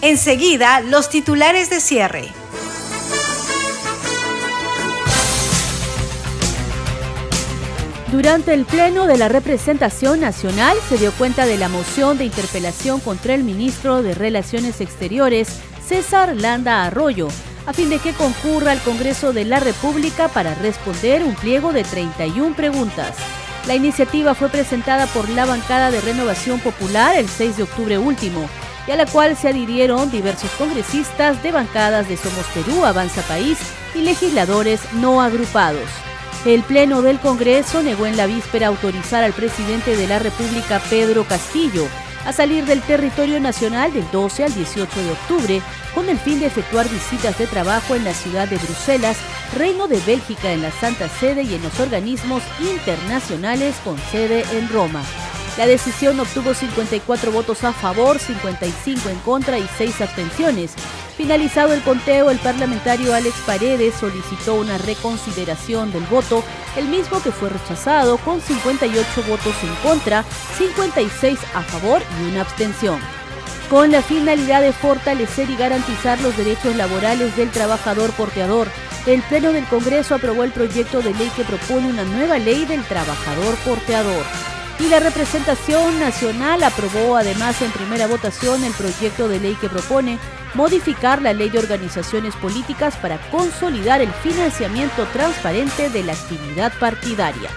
Enseguida, 0.00 0.80
los 0.80 1.10
titulares 1.10 1.70
de 1.70 1.80
cierre. 1.80 2.28
Durante 8.12 8.54
el 8.54 8.64
pleno 8.64 9.06
de 9.06 9.18
la 9.18 9.28
representación 9.28 10.20
nacional 10.20 10.76
se 10.88 10.98
dio 10.98 11.10
cuenta 11.12 11.46
de 11.46 11.58
la 11.58 11.68
moción 11.68 12.16
de 12.16 12.24
interpelación 12.24 13.00
contra 13.00 13.34
el 13.34 13.42
ministro 13.42 14.02
de 14.02 14.14
Relaciones 14.14 14.80
Exteriores, 14.80 15.48
César 15.88 16.36
Landa 16.36 16.84
Arroyo, 16.84 17.28
a 17.64 17.72
fin 17.72 17.88
de 17.88 17.98
que 17.98 18.12
concurra 18.12 18.72
al 18.72 18.80
Congreso 18.82 19.32
de 19.32 19.46
la 19.46 19.58
República 19.58 20.28
para 20.28 20.54
responder 20.54 21.24
un 21.24 21.34
pliego 21.34 21.72
de 21.72 21.82
31 21.82 22.54
preguntas. 22.54 23.16
La 23.66 23.74
iniciativa 23.74 24.34
fue 24.34 24.50
presentada 24.50 25.06
por 25.06 25.30
la 25.30 25.46
bancada 25.46 25.90
de 25.90 26.02
Renovación 26.02 26.60
Popular 26.60 27.16
el 27.16 27.26
6 27.26 27.56
de 27.56 27.62
octubre 27.62 27.96
último 27.96 28.46
y 28.86 28.90
a 28.90 28.96
la 28.96 29.06
cual 29.06 29.34
se 29.34 29.48
adhirieron 29.48 30.10
diversos 30.10 30.50
congresistas 30.58 31.42
de 31.42 31.52
bancadas 31.52 32.06
de 32.06 32.18
Somos 32.18 32.44
Perú, 32.52 32.84
Avanza 32.84 33.22
País 33.22 33.58
y 33.94 34.02
legisladores 34.02 34.82
no 34.92 35.22
agrupados. 35.22 35.88
El 36.44 36.64
Pleno 36.64 37.00
del 37.00 37.18
Congreso 37.18 37.82
negó 37.82 38.04
en 38.04 38.18
la 38.18 38.26
víspera 38.26 38.66
autorizar 38.66 39.24
al 39.24 39.32
presidente 39.32 39.96
de 39.96 40.06
la 40.06 40.18
República, 40.18 40.82
Pedro 40.90 41.24
Castillo, 41.24 41.86
a 42.26 42.32
salir 42.32 42.66
del 42.66 42.82
territorio 42.82 43.40
nacional 43.40 43.92
del 43.92 44.04
12 44.10 44.44
al 44.44 44.54
18 44.54 45.02
de 45.02 45.10
octubre 45.12 45.62
con 45.94 46.08
el 46.08 46.18
fin 46.18 46.40
de 46.40 46.46
efectuar 46.46 46.88
visitas 46.88 47.38
de 47.38 47.46
trabajo 47.46 47.94
en 47.94 48.04
la 48.04 48.14
ciudad 48.14 48.48
de 48.48 48.58
Bruselas, 48.58 49.16
Reino 49.56 49.88
de 49.88 50.00
Bélgica 50.00 50.52
en 50.52 50.62
la 50.62 50.70
Santa 50.70 51.08
Sede 51.08 51.42
y 51.42 51.54
en 51.54 51.62
los 51.62 51.78
organismos 51.80 52.42
internacionales 52.60 53.76
con 53.84 53.98
sede 54.10 54.44
en 54.52 54.68
Roma. 54.68 55.02
La 55.58 55.66
decisión 55.66 56.20
obtuvo 56.20 56.54
54 56.54 57.32
votos 57.32 57.64
a 57.64 57.72
favor, 57.72 58.20
55 58.20 59.08
en 59.08 59.18
contra 59.18 59.58
y 59.58 59.68
6 59.76 60.00
abstenciones. 60.02 60.72
Finalizado 61.16 61.72
el 61.72 61.82
conteo, 61.82 62.30
el 62.30 62.38
parlamentario 62.38 63.12
Alex 63.12 63.34
Paredes 63.44 63.94
solicitó 63.94 64.54
una 64.54 64.78
reconsideración 64.78 65.90
del 65.90 66.04
voto, 66.04 66.44
el 66.76 66.86
mismo 66.86 67.20
que 67.20 67.32
fue 67.32 67.48
rechazado 67.48 68.18
con 68.18 68.40
58 68.40 69.24
votos 69.28 69.56
en 69.64 69.74
contra, 69.82 70.24
56 70.56 71.40
a 71.54 71.62
favor 71.62 72.02
y 72.20 72.30
una 72.30 72.42
abstención. 72.42 73.17
Con 73.70 73.92
la 73.92 74.00
finalidad 74.00 74.62
de 74.62 74.72
fortalecer 74.72 75.50
y 75.50 75.56
garantizar 75.56 76.18
los 76.22 76.34
derechos 76.38 76.74
laborales 76.74 77.36
del 77.36 77.50
trabajador 77.50 78.12
porteador, 78.12 78.66
el 79.04 79.20
Pleno 79.22 79.52
del 79.52 79.66
Congreso 79.66 80.14
aprobó 80.14 80.42
el 80.44 80.52
proyecto 80.52 81.02
de 81.02 81.12
ley 81.12 81.30
que 81.36 81.44
propone 81.44 81.88
una 81.88 82.04
nueva 82.04 82.38
ley 82.38 82.64
del 82.64 82.82
trabajador 82.84 83.56
porteador 83.66 84.24
y 84.80 84.88
la 84.88 85.00
representación 85.00 85.98
nacional 85.98 86.62
aprobó 86.62 87.16
además 87.16 87.60
en 87.60 87.70
primera 87.72 88.06
votación 88.06 88.64
el 88.64 88.72
proyecto 88.72 89.28
de 89.28 89.40
ley 89.40 89.54
que 89.56 89.68
propone 89.68 90.18
modificar 90.54 91.20
la 91.20 91.32
ley 91.32 91.50
de 91.50 91.58
organizaciones 91.58 92.34
políticas 92.36 92.96
para 92.96 93.18
consolidar 93.30 94.00
el 94.00 94.12
financiamiento 94.12 95.04
transparente 95.12 95.90
de 95.90 96.04
la 96.04 96.12
actividad 96.12 96.72
partidaria. 96.78 97.50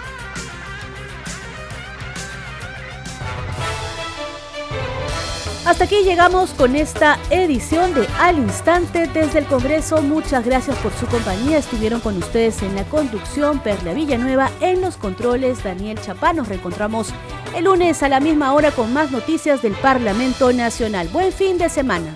Hasta 5.81 5.95
aquí 5.95 6.03
llegamos 6.03 6.51
con 6.51 6.75
esta 6.75 7.17
edición 7.31 7.95
de 7.95 8.07
Al 8.19 8.37
Instante 8.37 9.07
desde 9.07 9.39
el 9.39 9.45
Congreso. 9.47 10.03
Muchas 10.03 10.45
gracias 10.45 10.77
por 10.77 10.93
su 10.93 11.07
compañía. 11.07 11.57
Estuvieron 11.57 12.01
con 12.01 12.15
ustedes 12.17 12.61
en 12.61 12.75
la 12.75 12.83
conducción 12.83 13.57
Perla 13.63 13.91
Villanueva, 13.95 14.51
en 14.59 14.79
los 14.81 14.95
controles 14.95 15.63
Daniel 15.63 15.99
Chapá. 15.99 16.33
Nos 16.33 16.49
reencontramos 16.49 17.07
el 17.55 17.63
lunes 17.63 18.03
a 18.03 18.09
la 18.09 18.19
misma 18.19 18.53
hora 18.53 18.69
con 18.69 18.93
más 18.93 19.09
noticias 19.09 19.63
del 19.63 19.73
Parlamento 19.73 20.53
Nacional. 20.53 21.07
Buen 21.07 21.33
fin 21.33 21.57
de 21.57 21.67
semana. 21.67 22.13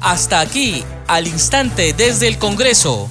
Hasta 0.00 0.38
aquí, 0.38 0.84
al 1.08 1.26
instante 1.26 1.94
desde 1.94 2.28
el 2.28 2.38
Congreso 2.38 3.10